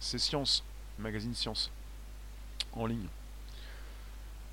[0.00, 0.64] c'est Science,
[0.98, 1.70] magazine Science,
[2.72, 3.06] en ligne.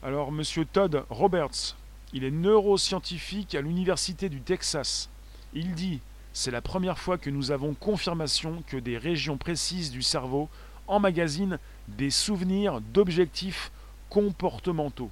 [0.03, 1.75] Alors Monsieur Todd Roberts,
[2.13, 5.09] il est neuroscientifique à l'Université du Texas.
[5.53, 5.99] Il dit
[6.33, 10.47] c'est la première fois que nous avons confirmation que des régions précises du cerveau
[10.87, 13.71] emmagasinent des souvenirs d'objectifs
[14.09, 15.09] comportementaux.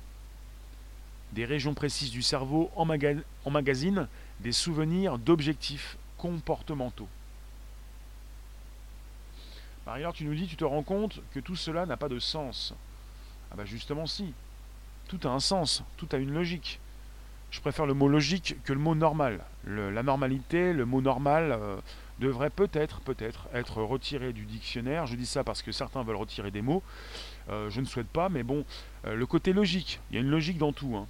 [1.34, 4.08] Des régions précises du cerveau emmagasinent
[4.42, 7.08] des souvenirs d'objectifs comportementaux.
[9.86, 12.20] Par ailleurs, tu nous dis, tu te rends compte que tout cela n'a pas de
[12.20, 12.74] sens.
[13.52, 14.34] Ah bah justement si.
[15.08, 16.80] Tout a un sens, tout a une logique.
[17.52, 19.46] Je préfère le mot logique que le mot normal.
[19.66, 21.78] la normalité, le mot normal euh,
[22.20, 25.08] devrait peut-être, peut-être être retiré du dictionnaire.
[25.08, 26.84] Je dis ça parce que certains veulent retirer des mots.
[27.50, 28.66] Euh, je ne souhaite pas, mais bon,
[29.06, 30.02] euh, le côté logique.
[30.12, 30.98] Il y a une logique dans tout.
[30.98, 31.08] Hein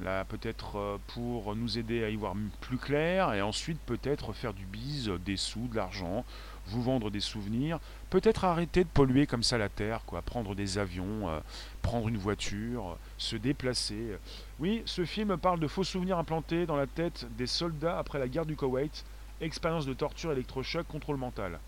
[0.00, 4.52] là peut-être euh, pour nous aider à y voir plus clair et ensuite peut-être faire
[4.52, 6.24] du bise, des sous, de l'argent,
[6.66, 7.78] vous vendre des souvenirs,
[8.10, 11.40] peut-être arrêter de polluer comme ça la terre, quoi, prendre des avions, euh,
[11.82, 14.18] prendre une voiture, se déplacer.
[14.58, 18.28] Oui, ce film parle de faux souvenirs implantés dans la tête des soldats après la
[18.28, 19.04] guerre du Koweït,
[19.40, 21.58] expérience de torture électrochoc, contrôle mental.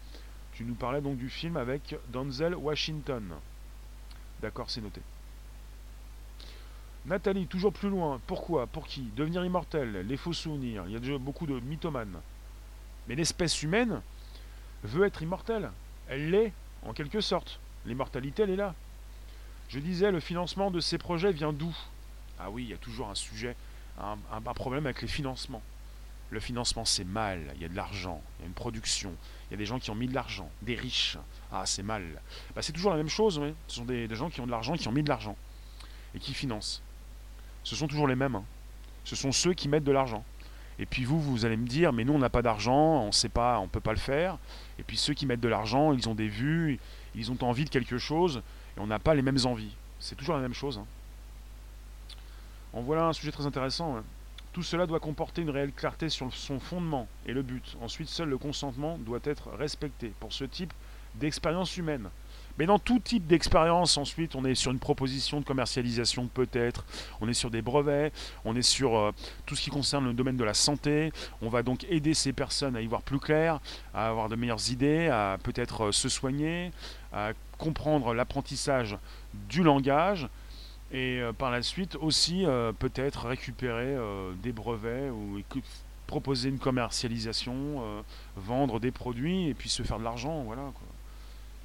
[0.52, 3.34] Tu nous parlais donc du film avec Denzel Washington.
[4.40, 5.00] D'accord, c'est noté.
[7.06, 8.20] Nathalie, toujours plus loin.
[8.26, 8.66] Pourquoi?
[8.66, 9.10] Pour qui?
[9.16, 10.84] Devenir immortel, les faux souvenirs.
[10.86, 12.18] Il y a déjà beaucoup de mythomanes.
[13.08, 14.02] Mais l'espèce humaine
[14.84, 15.70] veut être immortelle.
[16.08, 17.60] Elle l'est, en quelque sorte.
[17.86, 18.74] L'immortalité, elle est là.
[19.68, 21.76] Je disais, le financement de ces projets vient d'où?
[22.38, 23.56] Ah oui, il y a toujours un sujet,
[24.00, 25.62] un, problème avec les financements.
[26.30, 27.40] Le financement, c'est mal.
[27.56, 29.14] Il y a de l'argent, il y a une production,
[29.48, 31.18] il y a des gens qui ont mis de l'argent, des riches.
[31.52, 32.04] Ah, c'est mal.
[32.54, 33.40] Bah, c'est toujours la même chose.
[33.66, 35.36] Ce sont des, gens qui ont de l'argent, qui ont mis de l'argent
[36.14, 36.82] et qui financent.
[37.68, 38.34] Ce sont toujours les mêmes.
[38.34, 38.44] Hein.
[39.04, 40.24] Ce sont ceux qui mettent de l'argent.
[40.78, 43.28] Et puis vous, vous allez me dire, mais nous, on n'a pas d'argent, on sait
[43.28, 44.38] pas, on peut pas le faire.
[44.78, 46.78] Et puis ceux qui mettent de l'argent, ils ont des vues,
[47.14, 48.40] ils ont envie de quelque chose,
[48.74, 49.76] et on n'a pas les mêmes envies.
[50.00, 50.78] C'est toujours la même chose.
[50.78, 50.86] Hein.
[52.72, 53.96] En voilà un sujet très intéressant.
[54.54, 57.76] Tout cela doit comporter une réelle clarté sur son fondement et le but.
[57.82, 60.72] Ensuite, seul le consentement doit être respecté pour ce type
[61.16, 62.08] d'expérience humaine.
[62.58, 66.84] Mais dans tout type d'expérience, ensuite, on est sur une proposition de commercialisation peut-être,
[67.20, 68.12] on est sur des brevets,
[68.44, 69.12] on est sur euh,
[69.46, 71.12] tout ce qui concerne le domaine de la santé.
[71.40, 73.60] On va donc aider ces personnes à y voir plus clair,
[73.94, 76.72] à avoir de meilleures idées, à peut-être euh, se soigner,
[77.12, 78.98] à comprendre l'apprentissage
[79.48, 80.28] du langage
[80.90, 82.44] et euh, par la suite aussi
[82.80, 83.96] peut-être récupérer
[84.42, 85.40] des brevets ou
[86.08, 88.02] proposer une commercialisation,
[88.36, 90.87] vendre des produits et puis se faire de l'argent, voilà quoi.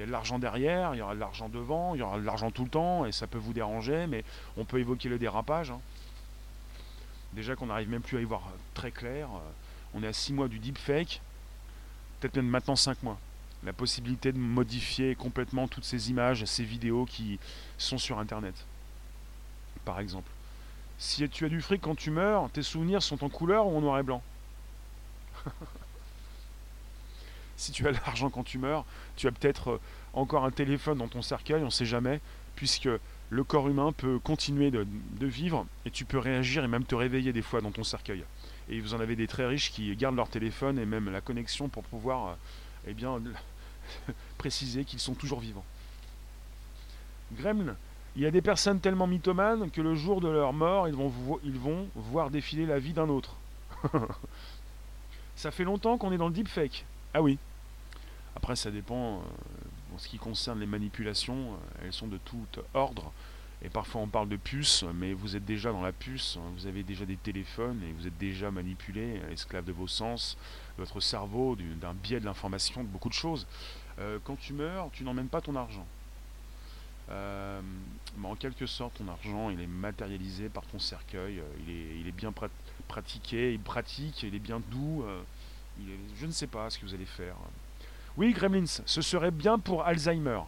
[0.04, 2.52] A de l'argent derrière, il y aura de l'argent devant, il y aura de l'argent
[2.52, 4.26] tout le temps, et ça peut vous déranger, mais
[4.58, 5.72] on peut évoquer le dérapage.
[5.72, 5.80] Hein.
[7.32, 8.42] Déjà qu'on n'arrive même plus à y voir
[8.74, 9.30] très clair.
[9.30, 9.52] Euh,
[9.94, 11.22] on est à 6 mois du deepfake,
[12.20, 13.18] peut-être même maintenant 5 mois.
[13.64, 17.40] La possibilité de modifier complètement toutes ces images, ces vidéos qui
[17.78, 18.66] sont sur Internet.
[19.86, 20.30] Par exemple.
[20.98, 23.82] Si tu as du fric quand tu meurs, tes souvenirs sont en couleur ou en
[23.82, 24.22] noir et blanc?
[27.64, 29.80] si tu as l'argent quand tu meurs, tu as peut-être euh,
[30.14, 32.20] encore un téléphone dans ton cercueil, on ne sait jamais,
[32.56, 32.90] puisque
[33.30, 34.86] le corps humain peut continuer de,
[35.22, 38.24] vivre et tu peux réagir et même te réveiller des fois dans ton cercueil.
[38.70, 41.70] Et vous en avez des très riches qui gardent leur téléphone et même la connexion
[41.70, 42.34] pour pouvoir euh,
[42.88, 43.22] eh bien,
[44.38, 45.66] préciser qu'ils sont toujours vivants.
[47.32, 47.78] Gremlin,
[48.16, 51.12] il y a des personnes tellement mythomanes que le jour de leur mort, ils vont,
[51.44, 53.38] ils vont voir défiler la vie d'un autre.
[55.36, 56.86] Ça fait longtemps qu'on est dans le deepfake.
[57.14, 57.40] Ah oui.
[58.44, 59.20] Après, ça dépend.
[59.20, 63.14] Euh, en ce qui concerne les manipulations, euh, elles sont de tout ordre.
[63.62, 66.52] Et parfois on parle de puce, mais vous êtes déjà dans la puce, hein.
[66.58, 70.38] vous avez déjà des téléphones et vous êtes déjà manipulé, esclave de vos sens,
[70.78, 73.48] de votre cerveau, d'un biais de l'information, de beaucoup de choses.
[74.00, 75.88] Euh, quand tu meurs, tu n'emmènes pas ton argent.
[77.08, 82.08] mais en quelque sorte, ton argent, il est matérialisé par ton cercueil, il est, il
[82.10, 82.34] est bien
[82.90, 85.06] pratiqué, il pratique, il est bien doux
[86.20, 87.36] je ne sais pas ce que vous allez faire.
[88.16, 90.42] Oui, Gremlins, ce serait bien pour Alzheimer.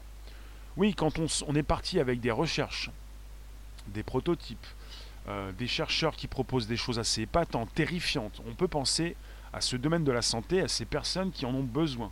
[0.77, 2.91] Oui, quand on, est parti avec des recherches,
[3.87, 4.67] des prototypes,
[5.27, 9.15] euh, des chercheurs qui proposent des choses assez épatantes, terrifiantes, on peut penser
[9.51, 12.11] à ce domaine de la santé, à ces personnes qui en ont besoin.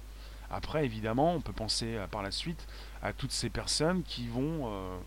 [0.50, 2.66] Après, évidemment, on peut penser euh, par la suite
[3.04, 4.98] à toutes ces personnes qui vont euh,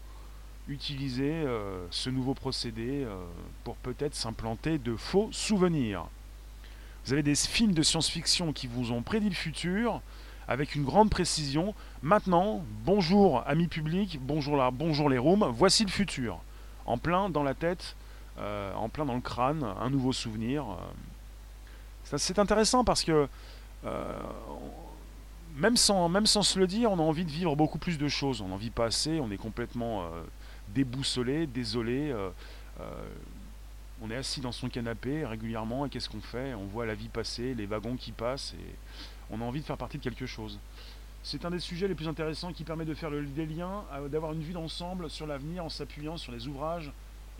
[0.68, 1.44] utiliser
[1.90, 3.06] ce nouveau procédé
[3.62, 6.06] pour peut-être s'implanter de faux souvenirs.
[7.04, 10.02] Vous avez des films de science-fiction qui vous ont prédit le futur
[10.48, 11.74] avec une grande précision.
[12.02, 16.38] Maintenant, bonjour amis publics, bonjour là, bonjour les rooms, voici le futur.
[16.84, 17.96] En plein dans la tête,
[18.38, 20.64] euh, en plein dans le crâne, un nouveau souvenir.
[20.64, 22.16] Euh.
[22.16, 23.28] C'est intéressant parce que
[23.84, 24.12] euh,
[25.56, 28.40] même, sans, se le dire, on a envie de vivre beaucoup plus de choses.
[28.40, 30.04] On n'en vit pas assez, on est complètement
[30.68, 32.14] déboussolé, désolé
[34.02, 36.54] on est assis dans son canapé régulièrement et qu'est-ce qu'on fait?
[36.54, 38.54] On voit la vie passer, les wagons qui passent
[39.30, 40.58] on a envie de faire partie de quelque chose.
[41.22, 44.42] C'est un des sujets les plus intéressants qui permet de faire des liens, d'avoir une
[44.42, 46.92] vue d'ensemble sur l'avenir en s'appuyant sur les ouvrages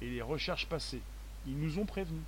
[0.03, 1.01] et les recherches passées.
[1.47, 2.25] Ils nous ont prévenus.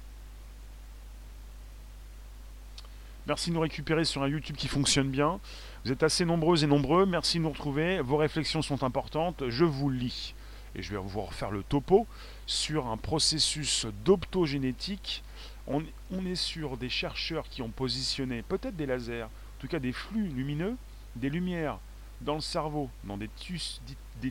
[3.27, 5.39] Merci de nous récupérer sur un YouTube qui fonctionne bien.
[5.85, 7.05] Vous êtes assez nombreuses et nombreux.
[7.05, 8.01] Merci de nous retrouver.
[8.01, 9.43] Vos réflexions sont importantes.
[9.51, 10.35] Je vous lis.
[10.75, 12.07] Et je vais vous refaire le topo
[12.47, 15.23] sur un processus d'optogénétique.
[15.67, 15.83] On,
[16.25, 19.27] est sur des chercheurs qui ont positionné peut-être des lasers,
[19.59, 20.77] en tout cas des flux lumineux,
[21.17, 21.81] des lumières
[22.21, 23.29] dans le cerveau, dans des,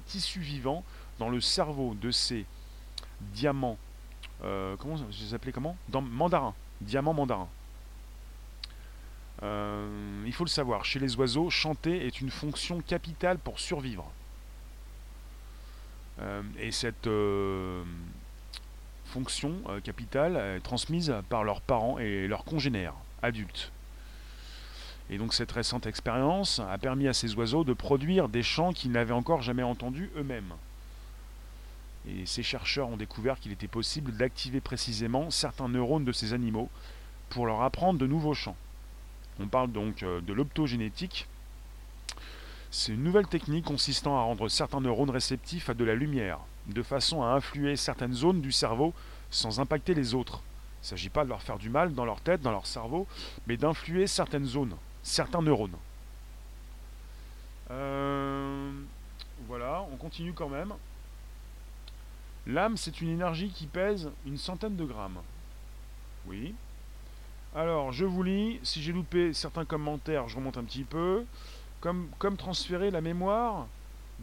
[0.05, 0.85] tissus vivants,
[1.19, 2.45] dans le cerveau de ces
[3.33, 3.77] diamants.
[4.45, 5.75] Euh, comment je les appelais comment?
[5.89, 6.53] Dans mandarin.
[6.79, 7.49] Diamant mandarin.
[9.43, 14.09] Euh, il faut le savoir, chez les oiseaux, chanter est une fonction capitale pour survivre.
[16.21, 17.09] Euh, et cette
[19.07, 23.73] fonction capitale est transmise par leurs parents et leurs congénères adultes.
[25.09, 28.91] Et donc cette récente expérience a permis à ces oiseaux de produire des chants qu'ils
[28.91, 30.53] n'avaient encore jamais entendus eux-mêmes.
[32.09, 36.69] Et ces chercheurs ont découvert qu'il était possible d'activer précisément certains neurones de ces animaux
[37.29, 38.55] pour leur apprendre de nouveaux chants.
[39.39, 41.27] On parle donc de l'optogénétique,
[42.69, 46.83] c'est une nouvelle technique consistant à rendre certains neurones réceptifs à de la lumière, de
[46.83, 48.93] façon à influer certaines zones du cerveau
[49.31, 50.41] sans impacter les autres.
[50.81, 53.07] Il ne s'agit pas de leur faire du mal dans leur tête, dans leur cerveau,
[53.47, 54.75] mais d'influer certaines zones,
[55.07, 55.77] certains neurones.
[57.71, 58.71] Euh,
[59.47, 60.73] voilà, on continue quand même.
[62.45, 65.19] L'âme, c'est une énergie qui pèse une centaine de grammes.
[66.27, 66.53] Oui.
[67.55, 68.59] Alors, je vous lis.
[68.63, 71.25] Si j'ai loupé certains commentaires, je remonte un petit peu.
[71.79, 73.67] Comme, comme transférer la mémoire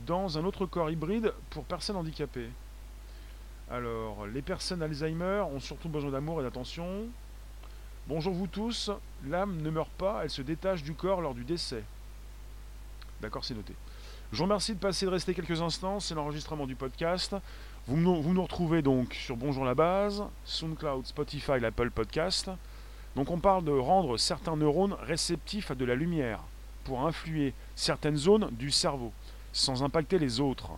[0.06, 2.50] dans un autre corps hybride pour personnes handicapées.
[3.70, 7.06] Alors, les personnes Alzheimer ont surtout besoin d'amour et d'attention.
[8.06, 8.90] Bonjour vous tous,
[9.26, 11.82] l'âme ne meurt pas, elle se détache du corps lors du décès.
[13.22, 13.72] D'accord, c'est noté.
[14.30, 17.34] Je vous remercie de passer de rester quelques instants, c'est l'enregistrement du podcast.
[17.86, 22.50] Vous, vous, nous retrouvez donc sur Bonjour la base, SoundCloud, Spotify, l'Apple Podcast.
[23.16, 26.40] Donc on parle de rendre certains neurones réceptifs à de la lumière
[26.84, 29.14] pour influer certaines zones du cerveau
[29.54, 30.72] sans impacter les autres.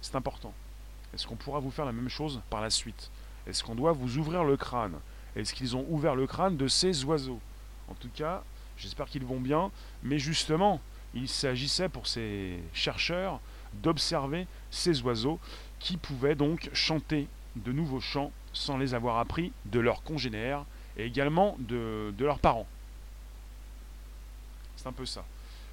[0.00, 0.54] C'est important.
[1.12, 3.10] Est-ce qu'on pourra vous faire la même chose par la suite?
[3.46, 4.94] Est-ce qu'on doit vous ouvrir le crâne?
[5.36, 7.40] Est-ce qu'ils ont ouvert le crâne de ces oiseaux?
[7.88, 8.42] En tout cas,
[8.76, 9.70] j'espère qu'ils vont bien,
[10.02, 10.80] mais justement,
[11.14, 13.40] il s'agissait pour ces chercheurs
[13.74, 15.38] d'observer ces oiseaux
[15.78, 20.64] qui pouvaient donc chanter de nouveaux chants sans les avoir appris de leurs congénères
[20.96, 22.66] et également de, leurs parents.
[24.76, 25.24] C'est un peu ça.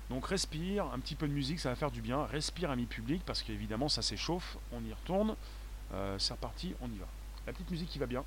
[0.09, 2.25] Donc respire, un petit peu de musique, ça va faire du bien.
[2.25, 4.57] Respire, ami public, parce qu'évidemment ça s'échauffe.
[4.71, 5.35] On y retourne.
[5.93, 7.07] Euh, c'est reparti, on y va.
[7.47, 8.23] La petite musique qui va bien.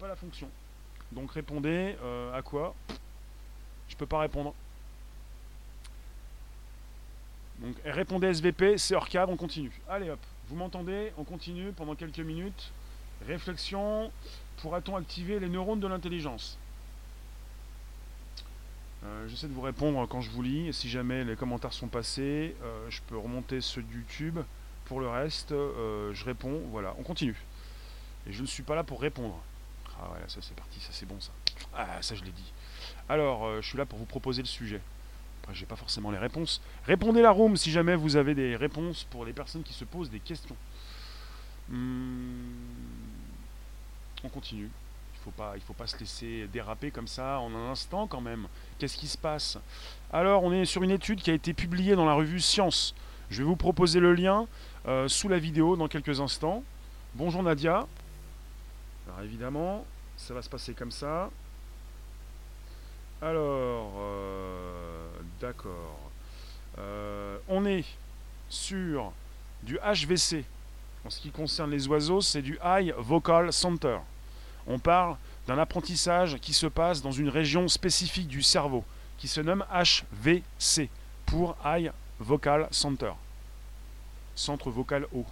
[0.00, 0.48] pas la fonction.
[1.12, 2.74] Donc répondez euh, à quoi?
[3.88, 4.54] Je peux pas répondre.
[7.60, 9.72] Donc répondez SVP, c'est hors cadre, on continue.
[9.88, 12.72] Allez hop, vous m'entendez On continue pendant quelques minutes.
[13.26, 14.10] Réflexion,
[14.58, 16.58] pourra-t-on activer les neurones de l'intelligence?
[19.04, 20.72] Euh, J'essaie de vous répondre quand je vous lis.
[20.72, 24.38] Si jamais les commentaires sont passés, euh, je peux remonter ceux de YouTube.
[24.86, 26.62] Pour le reste, je réponds.
[26.70, 27.36] Voilà, on continue.
[28.26, 29.38] Et je ne suis pas là pour répondre.
[30.00, 31.30] Ah ouais, ça c'est parti, ça c'est bon ça.
[31.74, 32.52] Ah, ça je l'ai dit.
[33.08, 34.80] Alors, euh, je suis là pour vous proposer le sujet.
[35.52, 36.60] J'ai pas forcément les réponses.
[36.86, 40.10] Répondez la room si jamais vous avez des réponses pour les personnes qui se posent
[40.10, 40.56] des questions.
[41.68, 42.52] Hmm,
[44.24, 44.70] on continue.
[45.14, 48.20] Il faut pas, il faut pas se laisser déraper comme ça en un instant quand
[48.20, 48.46] même.
[48.78, 49.58] Qu'est-ce qui se passe?
[50.12, 52.94] Alors, on est sur une étude qui a été publiée dans la revue Science.
[53.30, 54.46] Je vais vous proposer le lien
[54.86, 56.64] euh, sous la vidéo dans quelques instants.
[57.14, 57.86] Bonjour Nadia.
[59.06, 59.84] Alors évidemment,
[60.16, 61.30] ça va se passer comme ça.
[63.22, 64.99] Alors, euh,
[65.40, 65.98] d'accord.
[66.78, 67.84] Euh, on est
[68.48, 69.12] sur
[69.62, 70.44] du HVC.
[71.04, 73.98] En ce qui concerne les oiseaux, c'est du High Vocal Center.
[74.66, 75.16] On parle
[75.46, 78.84] d'un apprentissage qui se passe dans une région spécifique du cerveau,
[79.18, 80.90] qui se nomme HVC,
[81.24, 83.12] pour High Vocal Center.
[84.34, 85.26] Centre vocal haut.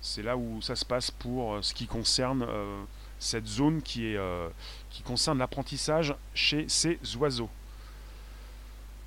[0.00, 2.82] C'est là où ça se passe pour euh, ce qui concerne euh,
[3.18, 4.16] cette zone qui,
[5.04, 7.50] concerne l'apprentissage chez ces oiseaux.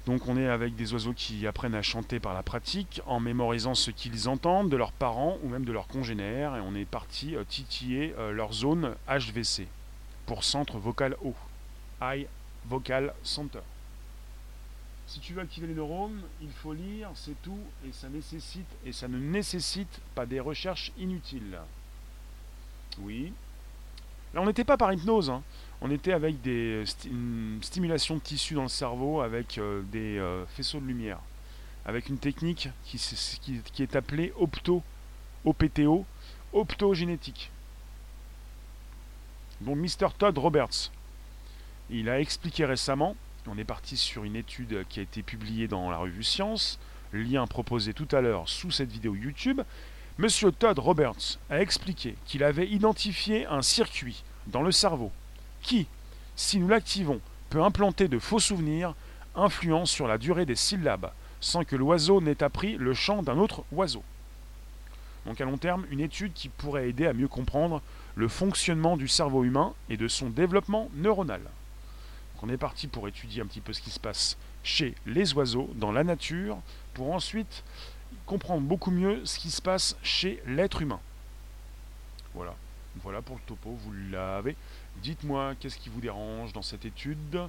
[0.06, 3.74] Donc on est avec des oiseaux qui apprennent à chanter par la pratique, en mémorisant
[3.74, 7.36] ce qu'ils entendent de leurs parents ou même de leurs congénères, et on est parti
[7.48, 9.68] titiller leur zone HVC,
[10.26, 11.36] pour centre vocal haut,
[12.02, 12.28] High
[12.66, 13.60] Vocal Center.
[15.08, 18.92] Si tu veux activer les neurones, il faut lire, c'est tout, et ça nécessite, et
[18.92, 21.60] ça ne nécessite pas des recherches inutiles.
[23.00, 23.34] Oui.
[24.34, 25.44] Là, on n'était pas par hypnose, hein.
[25.84, 30.46] On était avec des une stimulation de tissu dans le cerveau, avec euh, des euh,
[30.46, 31.20] faisceaux de lumière,
[31.86, 32.98] avec une technique qui,
[33.80, 34.82] est appelée opto,
[35.44, 36.06] OPTO,
[36.54, 37.52] optogénétique.
[39.60, 40.08] Donc, Mr.
[40.18, 40.90] Todd Roberts,
[41.90, 43.16] il a expliqué récemment
[43.46, 46.80] on est parti sur une étude qui a été publiée dans la revue Science,
[47.12, 49.60] lien proposé tout à l'heure sous cette vidéo YouTube.
[50.18, 55.12] Monsieur Todd Roberts a expliqué qu'il avait identifié un circuit dans le cerveau
[55.64, 55.88] qui,
[56.36, 58.94] si nous l'activons, peut implanter de faux souvenirs
[59.36, 61.12] influant sur la durée des syllabes,
[61.42, 64.04] sans que l'oiseau n'ait appris le chant d'un autre oiseau.
[65.26, 67.82] Donc à long terme, une étude qui pourrait aider à mieux comprendre
[68.16, 71.42] le fonctionnement du cerveau humain et de son développement neuronal
[72.44, 75.70] on est parti pour étudier un petit peu ce qui se passe chez les oiseaux,
[75.76, 76.58] dans la nature,
[76.94, 77.64] pour ensuite
[78.26, 81.00] comprendre beaucoup mieux ce qui se passe chez l'être humain.
[82.34, 82.54] Voilà.
[83.02, 84.56] Voilà pour le topo, vous l'avez.
[85.04, 87.40] Dites-moi qu'est-ce qui vous dérange dans cette étude?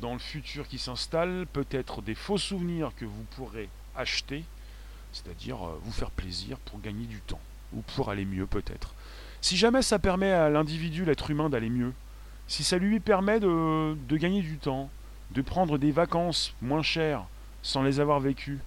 [0.00, 4.44] dans le futur qui s'installe, peut-être des faux souvenirs que vous pourrez acheter,
[5.12, 7.40] c'est-à-dire euh, vous faire plaisir pour gagner du temps,
[7.72, 8.94] ou pour aller mieux peut-être.
[9.40, 11.92] Si jamais ça permet à l'individu, l'être humain, d'aller mieux,
[12.48, 14.90] si ça lui permet de, de gagner du temps,
[15.30, 17.24] de prendre des vacances moins chères
[17.62, 18.58] sans les avoir vécues,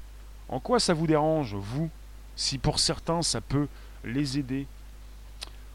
[0.49, 1.89] en quoi ça vous dérange, vous,
[2.35, 3.67] si pour certains ça peut
[4.03, 4.65] les aider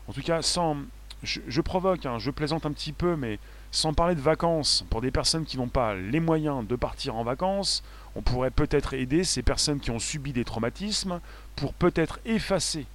[0.08, 0.78] En tout cas, sans,
[1.24, 3.38] je, provoque, hein, je plaisante un petit peu, mais
[3.70, 7.24] sans parler de vacances, pour des personnes qui n'ont pas les moyens de partir en
[7.24, 7.82] vacances,
[8.14, 11.20] on pourrait peut-être aider ces personnes qui ont subi des traumatismes
[11.56, 12.86] pour peut-être effacer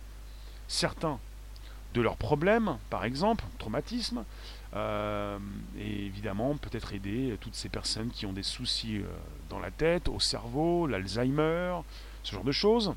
[0.67, 1.19] certains
[1.93, 4.23] de leurs problèmes, par exemple, traumatisme,
[4.75, 5.39] euh,
[5.79, 9.07] et évidemment peut-être aider toutes ces personnes qui ont des soucis euh,
[9.49, 11.79] dans la tête, au cerveau, l'Alzheimer,
[12.23, 12.93] ce genre de choses.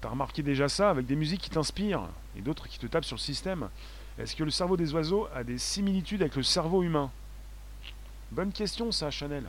[0.00, 3.16] T'as remarqué déjà ça avec des musiques qui t'inspirent et d'autres qui te tapent sur
[3.16, 3.68] le système.
[4.18, 7.10] Est-ce que le cerveau des oiseaux a des similitudes avec le cerveau humain?
[8.30, 9.44] Bonne question ça, Chanel.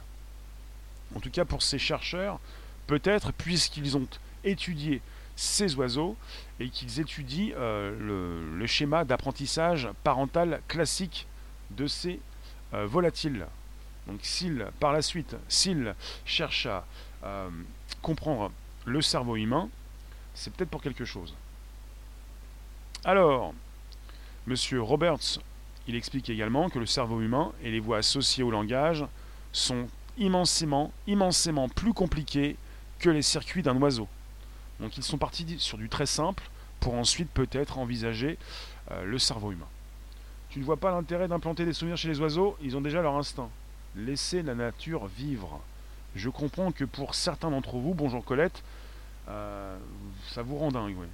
[1.16, 2.40] En tout cas pour ces chercheurs,
[2.88, 4.08] peut-être puisqu'ils ont
[4.44, 5.02] étudié
[5.36, 6.16] ces oiseaux
[6.60, 11.28] et qu'ils étudient euh, le, schéma d'apprentissage parental classique
[11.72, 12.20] de ces
[12.74, 13.46] euh, volatiles.
[14.08, 15.96] Donc s'ils, par la suite, s'ils
[16.26, 16.86] cherchent à
[17.24, 17.50] euh,
[18.02, 18.52] comprendre
[18.86, 19.70] le cerveau humain,
[20.42, 21.36] c'est peut-être pour quelque chose.
[23.06, 23.54] Alors,
[24.48, 25.40] Monsieur Roberts,
[25.88, 29.06] il explique également que le cerveau humain et les voies associées au langage
[29.52, 29.88] sont
[30.18, 32.58] immensément, immensément plus compliqués
[32.98, 34.08] que les circuits d'un oiseau.
[34.80, 38.40] Donc ils sont partis sur du très simple pour ensuite peut-être envisager
[38.90, 39.68] euh, le cerveau humain.
[40.50, 43.16] Tu ne vois pas l'intérêt d'implanter des souvenirs chez les oiseaux, ils ont déjà leur
[43.16, 43.50] instinct.
[43.96, 45.62] Laissez la nature vivre.
[46.16, 48.64] Je comprends que pour certains d'entre vous, bonjour Colette,
[49.32, 49.78] euh,
[50.30, 51.08] ça vous rend dingue, oui.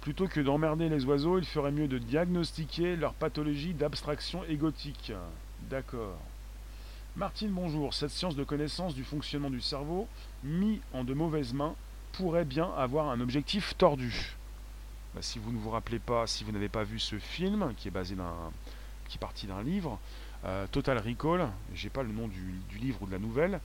[0.00, 5.12] Plutôt que d'emmerder les oiseaux, il ferait mieux de diagnostiquer leur pathologie d'abstraction égotique.
[5.70, 6.18] D'accord.
[7.16, 7.94] Martine, bonjour.
[7.94, 10.08] Cette science de connaissance du fonctionnement du cerveau,
[10.42, 11.74] mis en de mauvaises mains,
[12.12, 14.36] pourrait bien avoir un objectif tordu.
[15.14, 17.88] Bah, si vous ne vous rappelez pas, si vous n'avez pas vu ce film, qui
[17.88, 18.34] est basé d'un,
[19.08, 19.98] qui est parti d'un livre,
[20.44, 23.60] euh, Total Recall, j'ai pas le nom du, du livre ou de la nouvelle,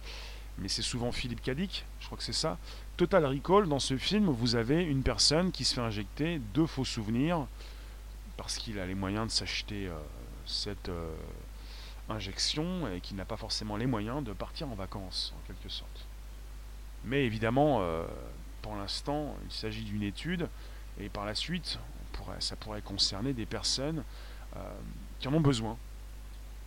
[0.62, 2.58] mais c'est souvent Philippe Cadic, je crois que c'est ça.
[2.98, 6.86] Total Recall, dans ce film, vous avez une personne qui se fait injecter deux faux
[6.86, 7.48] souvenirs
[8.36, 9.98] parce qu'il a les moyens de s'acheter euh,
[10.46, 11.16] cette euh,
[12.10, 16.06] injection et qu'il n'a pas forcément les moyens de partir en vacances, en quelque sorte.
[17.06, 18.06] Mais évidemment, euh,
[18.62, 20.50] pour l'instant, il s'agit d'une étude
[21.00, 21.80] et par la suite,
[22.40, 24.04] ça pourrait concerner des personnes
[25.20, 25.78] qui en ont besoin.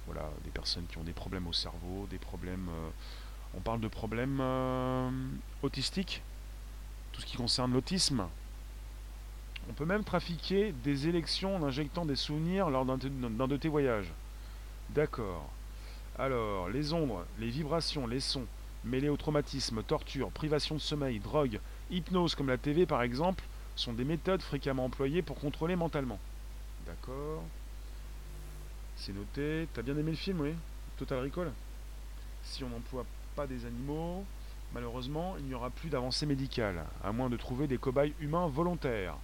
[0.07, 2.71] Voilà, des personnes qui ont des problèmes au cerveau, des problèmes
[3.55, 5.11] on parle de problèmes euh,
[5.63, 6.23] autistiques,
[7.13, 8.27] tout ce qui concerne l'autisme.
[9.69, 14.11] On peut même trafiquer des élections en injectant des souvenirs lors d'un de tes voyages.
[14.91, 15.49] D'accord.
[16.19, 18.47] Alors, les ombres, les vibrations, les sons,
[18.85, 23.45] mêlés au traumatisme, torture, privation de sommeil, drogue, hypnose comme la TV par exemple,
[23.77, 26.19] sont des méthodes fréquemment employées pour contrôler mentalement.
[26.87, 27.43] D'accord.
[28.97, 29.69] C'est noté.
[29.73, 30.55] T'as bien aimé le film, oui?
[30.99, 31.53] Total Recall?
[32.43, 34.25] Si on emploie pas des animaux,
[34.75, 39.17] malheureusement, il n'y aura plus d'avancée médicale, à moins de trouver des cobayes humains volontaires.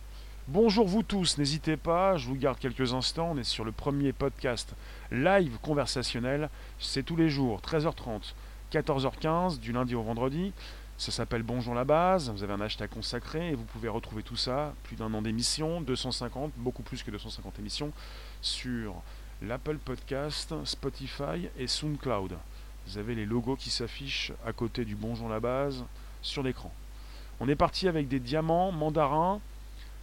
[0.47, 4.15] Bonjour vous tous, n'hésitez pas, je vous garde quelques instants, on est sur le premier
[4.15, 4.75] podcast
[5.11, 6.49] live conversationnel,
[6.79, 8.33] c'est tous les jours, 13h30,
[8.73, 10.55] 14h15, du lundi au vendredi,
[10.97, 14.37] ça s'appelle Bonjour la base, vous avez un hashtag consacré et vous pouvez retrouver tout
[14.37, 17.93] ça, plus d'un an d'émissions, 250, beaucoup plus que 250 émissions,
[18.41, 18.95] sur
[19.43, 22.39] l'Apple Podcast, Spotify et SoundCloud.
[22.89, 25.85] Vous avez les logos qui s'affichent à côté du Bonjour la base
[26.23, 26.73] sur l'écran.
[27.39, 29.43] On est parti avec des diamants mandarins,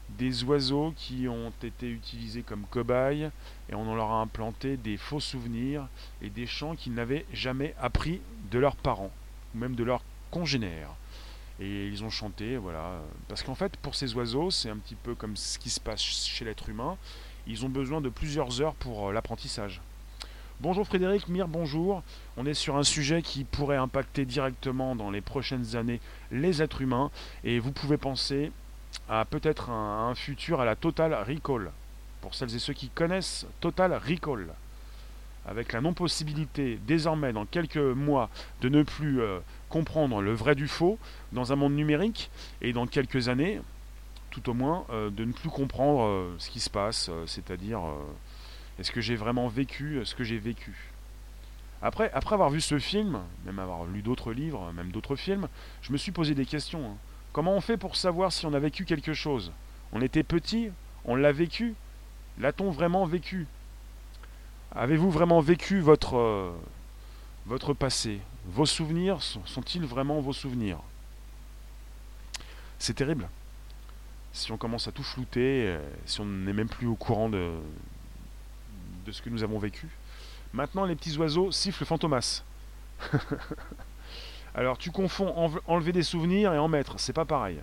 [0.10, 3.32] des oiseaux qui ont été utilisés comme cobayes
[3.70, 5.88] et on leur a implanté des faux souvenirs
[6.22, 8.22] et des chants qu'ils n'avaient jamais appris
[8.52, 9.12] de leurs parents
[9.56, 10.94] ou même de leurs congénères.
[11.60, 13.02] Et ils ont chanté, voilà.
[13.28, 16.02] Parce qu'en fait, pour ces oiseaux, c'est un petit peu comme ce qui se passe
[16.02, 16.98] chez l'être humain.
[17.48, 19.82] Ils ont besoin de plusieurs heures pour euh, l'apprentissage.
[20.62, 22.02] Bonjour Frédéric, Mire, bonjour.
[22.38, 26.00] On est sur un sujet qui pourrait impacter directement dans les prochaines années
[26.32, 27.12] les êtres humains
[27.44, 28.54] et vous pouvez penser
[29.10, 31.72] à peut-être un, futur à la Total Recall.
[32.22, 34.48] Pour celles et ceux qui connaissent Total Recall.
[35.46, 38.30] Avec la non-possibilité désormais dans quelques mois
[38.62, 40.98] de ne plus euh, comprendre le vrai du faux
[41.34, 42.32] dans un monde numérique
[42.62, 43.60] et dans quelques années,
[44.32, 47.82] tout au moins, euh, de ne plus comprendre euh, ce qui se passe, c'est-à-dire
[48.80, 50.92] est-ce que j'ai vraiment vécu ce que j'ai vécu?
[51.82, 55.48] Après, avoir vu ce film, même avoir lu d'autres livres, même d'autres films,
[55.82, 56.86] je me suis posé des questions.
[56.86, 56.98] Hein.
[57.32, 59.52] Comment on fait pour savoir si on a vécu quelque chose?
[59.92, 60.72] On était petit,
[61.04, 61.76] on l'a vécu,
[62.40, 63.46] l'a-t-on vraiment vécu?
[64.72, 66.52] Avez-vous vraiment vécu votre, euh,
[67.46, 68.20] votre passé?
[68.48, 70.80] Vos souvenirs sont-ils vraiment vos souvenirs?
[72.80, 73.30] C'est terrible.
[74.34, 77.52] Si on commence à tout flouter, euh, si on n'est même plus au courant de,
[79.06, 79.88] de ce que nous avons vécu.
[80.54, 82.44] Maintenant, les petits oiseaux sifflent Fantomas.
[84.56, 87.60] Alors, tu confonds enlever des souvenirs et en mettre, c'est pas pareil.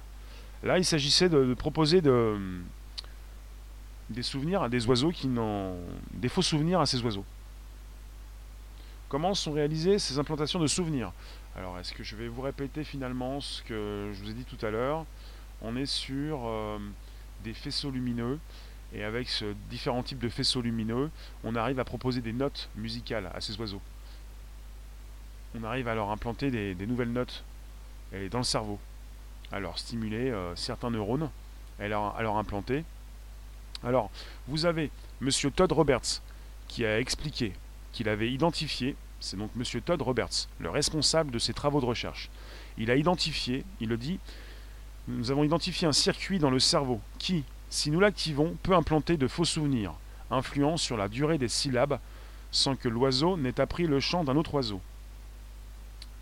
[0.63, 2.37] Là, il s'agissait de, proposer de,
[4.11, 5.77] des souvenirs à des oiseaux qui n'ont.
[6.13, 7.25] des faux souvenirs à ces oiseaux.
[9.09, 11.13] Comment sont réalisées ces implantations de souvenirs?
[11.57, 14.65] Alors, est-ce que je vais vous répéter finalement ce que je vous ai dit tout
[14.65, 15.05] à l'heure?
[15.63, 16.79] On est sur euh,
[17.45, 18.39] des faisceaux lumineux
[18.95, 21.11] et avec ce différents types de faisceaux lumineux,
[21.45, 23.81] on arrive à proposer des notes musicales à ces oiseaux.
[25.55, 27.45] On arrive à leur implanter des, nouvelles notes
[28.31, 28.79] dans le cerveau,
[29.51, 31.31] à leur stimuler euh, certains neurones,
[31.79, 32.85] à leur, à leur implanter.
[33.85, 34.11] Alors,
[34.49, 34.91] vous avez
[35.21, 35.31] M.
[35.55, 36.23] Todd Roberts
[36.69, 37.53] qui a expliqué
[37.93, 39.81] qu'il avait identifié, c'est donc M.
[39.83, 42.31] Todd Roberts, le responsable de ces travaux de recherche.
[42.79, 44.19] Il a identifié, il le dit,
[45.09, 49.27] nous avons identifié un circuit dans le cerveau qui, si nous l'activons, peut implanter de
[49.27, 49.95] faux souvenirs,
[50.31, 51.99] influant sur la durée des syllabes,
[52.51, 54.81] sans que l'oiseau n'ait appris le chant d'un autre oiseau.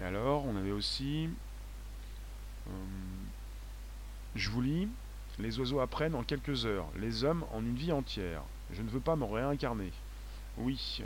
[0.00, 1.28] Et alors, on avait aussi...
[2.68, 2.70] Euh,
[4.36, 4.88] je vous lis,
[5.40, 8.42] les oiseaux apprennent en quelques heures, les hommes en une vie entière.
[8.72, 9.90] Je ne veux pas me réincarner.
[10.56, 11.02] Oui.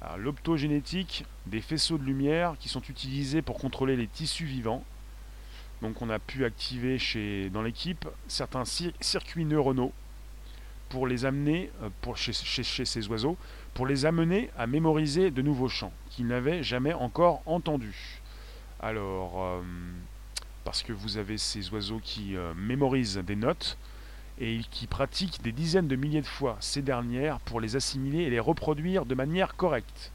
[0.00, 4.82] Alors, l'optogénétique des faisceaux de lumière qui sont utilisés pour contrôler les tissus vivants
[5.82, 9.92] donc on a pu activer chez, dans l'équipe certains circuits neuronaux
[10.88, 13.36] pour les amener, euh, pour, chez, ces oiseaux,
[13.74, 18.20] pour les amener à mémoriser de nouveaux chants qu'ils n'avaient jamais encore entendus.
[18.80, 19.62] Alors, euh,
[20.64, 23.76] parce que vous avez ces oiseaux qui euh, mémorisent des notes
[24.38, 28.30] et qui pratiquent des dizaines de milliers de fois ces dernières pour les assimiler et
[28.30, 30.12] les reproduire de manière correcte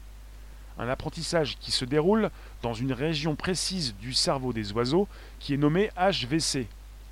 [0.80, 2.30] un apprentissage qui se déroule
[2.62, 5.08] dans une région précise du cerveau des oiseaux
[5.38, 6.66] qui est nommée HVC,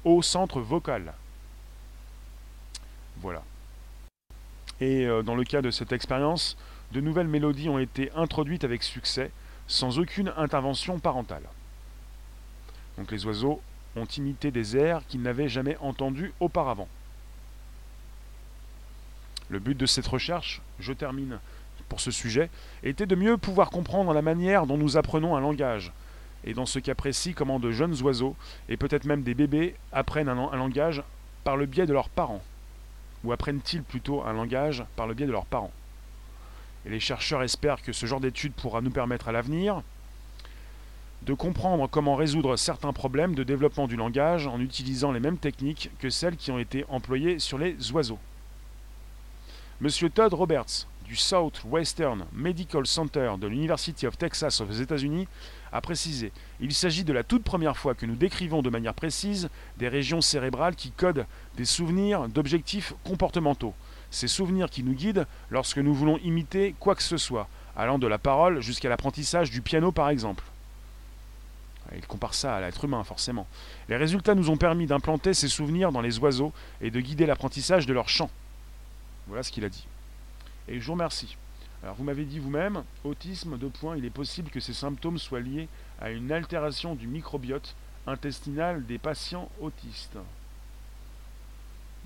[0.05, 1.13] au centre vocal.
[3.21, 3.43] Voilà.
[4.81, 6.57] Et euh, dans le cas de cette expérience,
[6.93, 9.31] de nouvelles mélodies ont été introduites avec succès,
[9.67, 11.43] sans aucune intervention parentale.
[12.97, 13.61] Donc les oiseaux
[13.97, 16.89] ont imité des airs qu'ils n'avaient jamais entendus auparavant.
[19.51, 21.41] Le but de cette recherche, je termine
[21.89, 22.51] pour ce sujet
[22.83, 25.93] était de mieux pouvoir comprendre la manière dont nous apprenons un langage,
[26.45, 28.37] et dans ce cas précis comment de jeunes oiseaux,
[28.69, 31.03] et peut-être même des bébés, apprennent un, langage
[31.45, 32.43] par le biais de leurs parents,
[33.25, 35.73] ou apprennent-ils plutôt un langage par le biais de leurs parents?
[36.87, 39.83] Et les chercheurs espèrent que ce genre d'étude pourra nous permettre à l'avenir
[41.23, 45.91] de comprendre comment résoudre certains problèmes de développement du langage en utilisant les mêmes techniques
[45.99, 48.21] que celles qui ont été employées sur les oiseaux.
[49.81, 55.27] Monsieur Todd Roberts, du Southwestern Medical Center de l'University of Texas aux États-Unis
[55.73, 59.49] a précisé Il s'agit de la toute première fois que nous décrivons de manière précise
[59.79, 61.25] des régions cérébrales qui codent
[61.57, 63.73] des souvenirs d'objectifs comportementaux.
[64.11, 68.07] Ces souvenirs qui nous guident lorsque nous voulons imiter quoi que ce soit, allant de
[68.07, 70.45] la parole jusqu'à l'apprentissage du piano par exemple.
[71.97, 73.47] Il compare ça à l'être humain, forcément.
[73.89, 76.53] Les résultats nous ont permis d'implanter ces souvenirs dans les oiseaux
[76.83, 78.29] et de guider l'apprentissage de leur chant.
[79.27, 79.87] Voilà ce qu'il a dit.
[80.69, 81.37] Et je vous remercie.
[81.83, 85.41] Alors vous m'avez dit vous-même, autisme, deux points, il est possible que ces symptômes soient
[85.41, 85.69] liés
[86.01, 87.75] à une altération du microbiote
[88.07, 90.19] intestinal des patients autistes.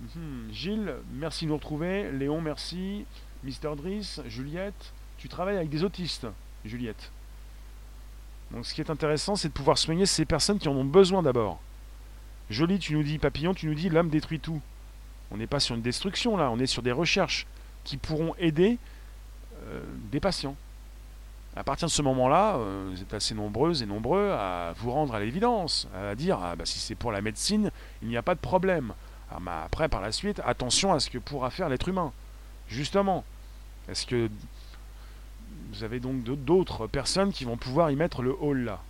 [0.01, 0.53] Mhm.
[0.53, 2.11] Gilles, merci de nous retrouver.
[2.13, 3.07] Léon, merci.
[3.45, 6.27] Mister Driss, Juliette, tu travailles avec des autistes,
[6.65, 7.11] Juliette.
[8.51, 11.23] Donc ce qui est intéressant, c'est de pouvoir soigner ces personnes qui en ont besoin
[11.23, 11.61] d'abord.
[12.51, 14.61] Joli, tu nous dis, papillon, tu nous dis, l'homme détruit tout.
[15.31, 17.47] On n'est pas sur une destruction là, on est sur des recherches
[17.85, 18.78] qui pourront aider
[19.66, 19.80] euh,
[20.11, 20.57] des patients.
[21.55, 25.14] À partir de ce moment-là, euh, vous êtes assez nombreuses et nombreux à vous rendre
[25.14, 27.70] à l'évidence, à dire ah, bah, si c'est pour la médecine,
[28.01, 28.95] il n'y a pas de problème.
[29.30, 32.12] Ah, bah, après, par la suite, attention à ce que pourra faire l'être humain.
[32.68, 33.24] Justement,
[33.89, 34.30] est-ce que
[35.72, 38.80] vous avez donc d'autres personnes qui vont pouvoir y mettre le hall là?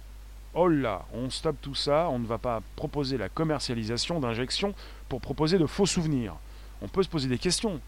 [0.54, 4.74] Oh là, on stoppe tout ça, on ne va pas proposer la commercialisation d'injections
[5.08, 6.34] pour proposer de faux souvenirs.
[6.82, 7.80] On peut se poser des questions.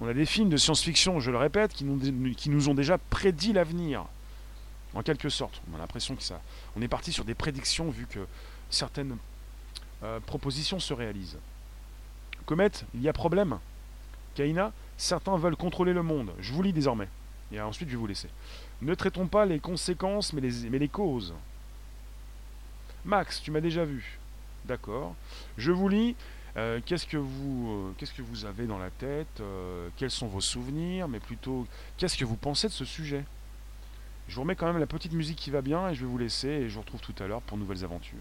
[0.00, 4.06] On a des films de science-fiction, je le répète, qui nous, ont déjà prédit l'avenir.
[4.94, 5.60] En quelque sorte.
[5.70, 6.40] On a l'impression que ça.
[6.74, 8.26] On est parti sur des prédictions vu que
[8.70, 9.16] certaines
[10.02, 11.38] euh, propositions se réalisent.
[12.44, 13.58] Comet, il y a problème.
[14.34, 16.32] Kaina, certains veulent contrôler le monde.
[16.40, 17.08] Je vous lis désormais.
[17.52, 18.28] Et ensuite, je vais vous laisser.
[18.82, 21.34] Ne traitons pas les conséquences, mais les causes.
[23.04, 24.18] Max, tu m'as déjà vu.
[24.64, 25.14] D'accord.
[25.56, 26.16] Je vous lis.
[26.56, 30.26] Euh, qu'est-ce que vous, euh, qu'est-ce que vous avez dans la tête euh, Quels sont
[30.26, 33.24] vos souvenirs Mais plutôt, qu'est-ce que vous pensez de ce sujet?
[34.28, 36.18] Je vous remets quand même la petite musique qui va bien et je vais vous
[36.18, 38.18] laisser et je vous retrouve tout à l'heure pour nouvelles aventures.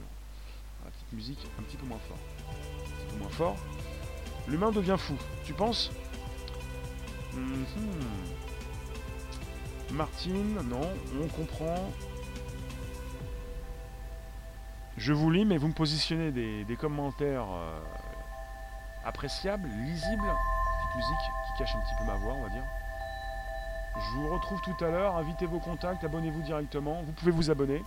[0.84, 2.18] La petite musique un petit peu moins fort.
[2.18, 3.58] Un petit peu moins fort.
[4.48, 5.16] L'humain devient fou.
[5.44, 5.92] Tu penses?
[7.34, 7.66] Mhm.
[9.92, 10.88] Martine, non,
[11.20, 11.92] on comprend.
[14.98, 17.48] Je vous lis, mais vous me positionnez des, des commentaires
[19.06, 20.24] appréciables, lisibles.
[20.24, 22.64] Petite musique qui cache un petit peu ma voix, on va dire.
[23.96, 25.16] Je vous retrouve tout à l'heure.
[25.18, 27.02] Invitez vos contacts, abonnez-vous directement.
[27.04, 27.84] Vous pouvez vous abonner.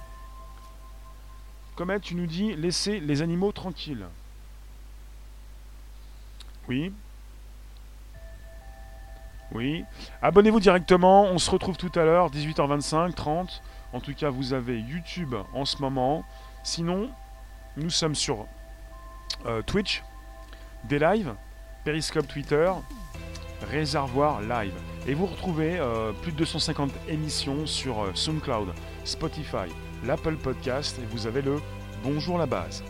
[1.76, 4.06] Comet, tu nous dis laissez les animaux tranquilles.
[6.68, 6.92] Oui.
[9.52, 9.84] Oui.
[10.20, 11.24] Abonnez-vous directement.
[11.24, 13.62] On se retrouve tout à l'heure, 18h25, 30.
[13.92, 16.24] En tout cas, vous avez YouTube en ce moment.
[16.62, 17.10] Sinon,
[17.76, 18.46] nous sommes sur
[19.46, 20.02] euh, Twitch,
[20.84, 21.34] des lives,
[21.84, 22.70] Periscope Twitter,
[23.70, 24.74] Réservoir Live.
[25.06, 28.68] Et vous retrouvez euh, plus de 250 émissions sur euh, SoundCloud,
[29.04, 29.68] Spotify,
[30.04, 31.60] l'Apple Podcast et vous avez le
[32.02, 32.82] Bonjour la base.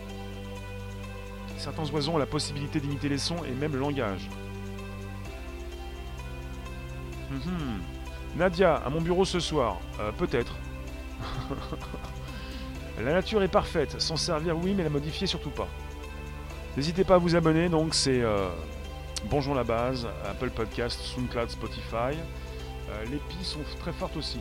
[1.57, 4.27] Certains oiseaux ont la possibilité d'imiter les sons et même le langage.
[7.29, 7.81] Mhm.
[8.35, 9.79] Nadia, à mon bureau ce soir.
[9.99, 10.55] Euh, Peut-être.
[13.03, 14.01] la nature est parfaite.
[14.01, 15.67] S'en servir, oui, mais la modifier, surtout pas.
[16.75, 17.69] N'hésitez pas à vous abonner.
[17.69, 18.49] Donc, c'est euh,
[19.29, 22.17] Bonjour la base, Apple Podcast, SoundCloud, Spotify.
[22.89, 24.39] Euh, les pies sont très fortes aussi.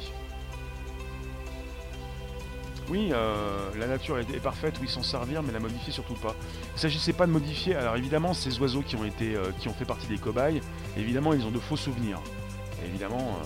[2.88, 6.34] Oui, euh, la nature est, parfaite, oui, s'en servir, mais la modifier surtout pas.
[6.70, 7.76] Il ne s'agissait pas de modifier.
[7.76, 10.60] Alors évidemment, ces oiseaux qui ont été, qui ont fait partie des cobayes,
[10.96, 12.20] évidemment, ils ont de faux souvenirs.
[12.84, 13.38] Évidemment,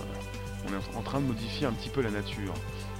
[0.65, 2.53] on est en train de modifier un petit peu la nature.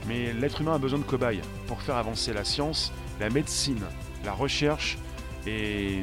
[0.07, 3.83] Mais l'être humain a besoin de cobayes pour faire avancer la science, la médecine,
[4.23, 4.97] la recherche
[5.45, 6.01] et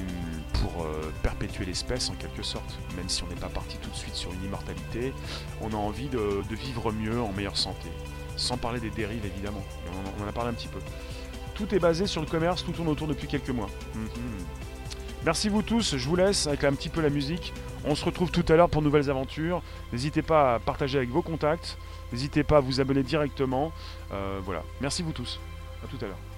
[0.61, 2.79] pour euh, perpétuer l'espèce en quelque sorte.
[2.97, 5.13] Même si on n'est pas parti tout de suite sur une immortalité,
[5.61, 7.89] on a envie de, vivre mieux, en meilleure santé.
[8.37, 9.63] Sans parler des dérives évidemment,
[10.19, 10.79] on, en- a parlé un petit peu.
[11.55, 13.69] Tout est basé sur le commerce, tout tourne autour depuis quelques mois.
[13.95, 14.09] Mhm.
[15.25, 17.53] Merci vous tous, je vous laisse avec un petit peu la musique.
[17.87, 19.63] On se retrouve tout à l'heure pour nouvelles aventures.
[19.93, 21.79] N'hésitez pas à partager avec vos contacts.
[22.13, 23.73] N'hésitez pas à vous abonner directement.
[24.13, 24.63] Euh, voilà.
[24.81, 25.39] Merci vous tous.
[25.83, 26.34] À tout à l'heure.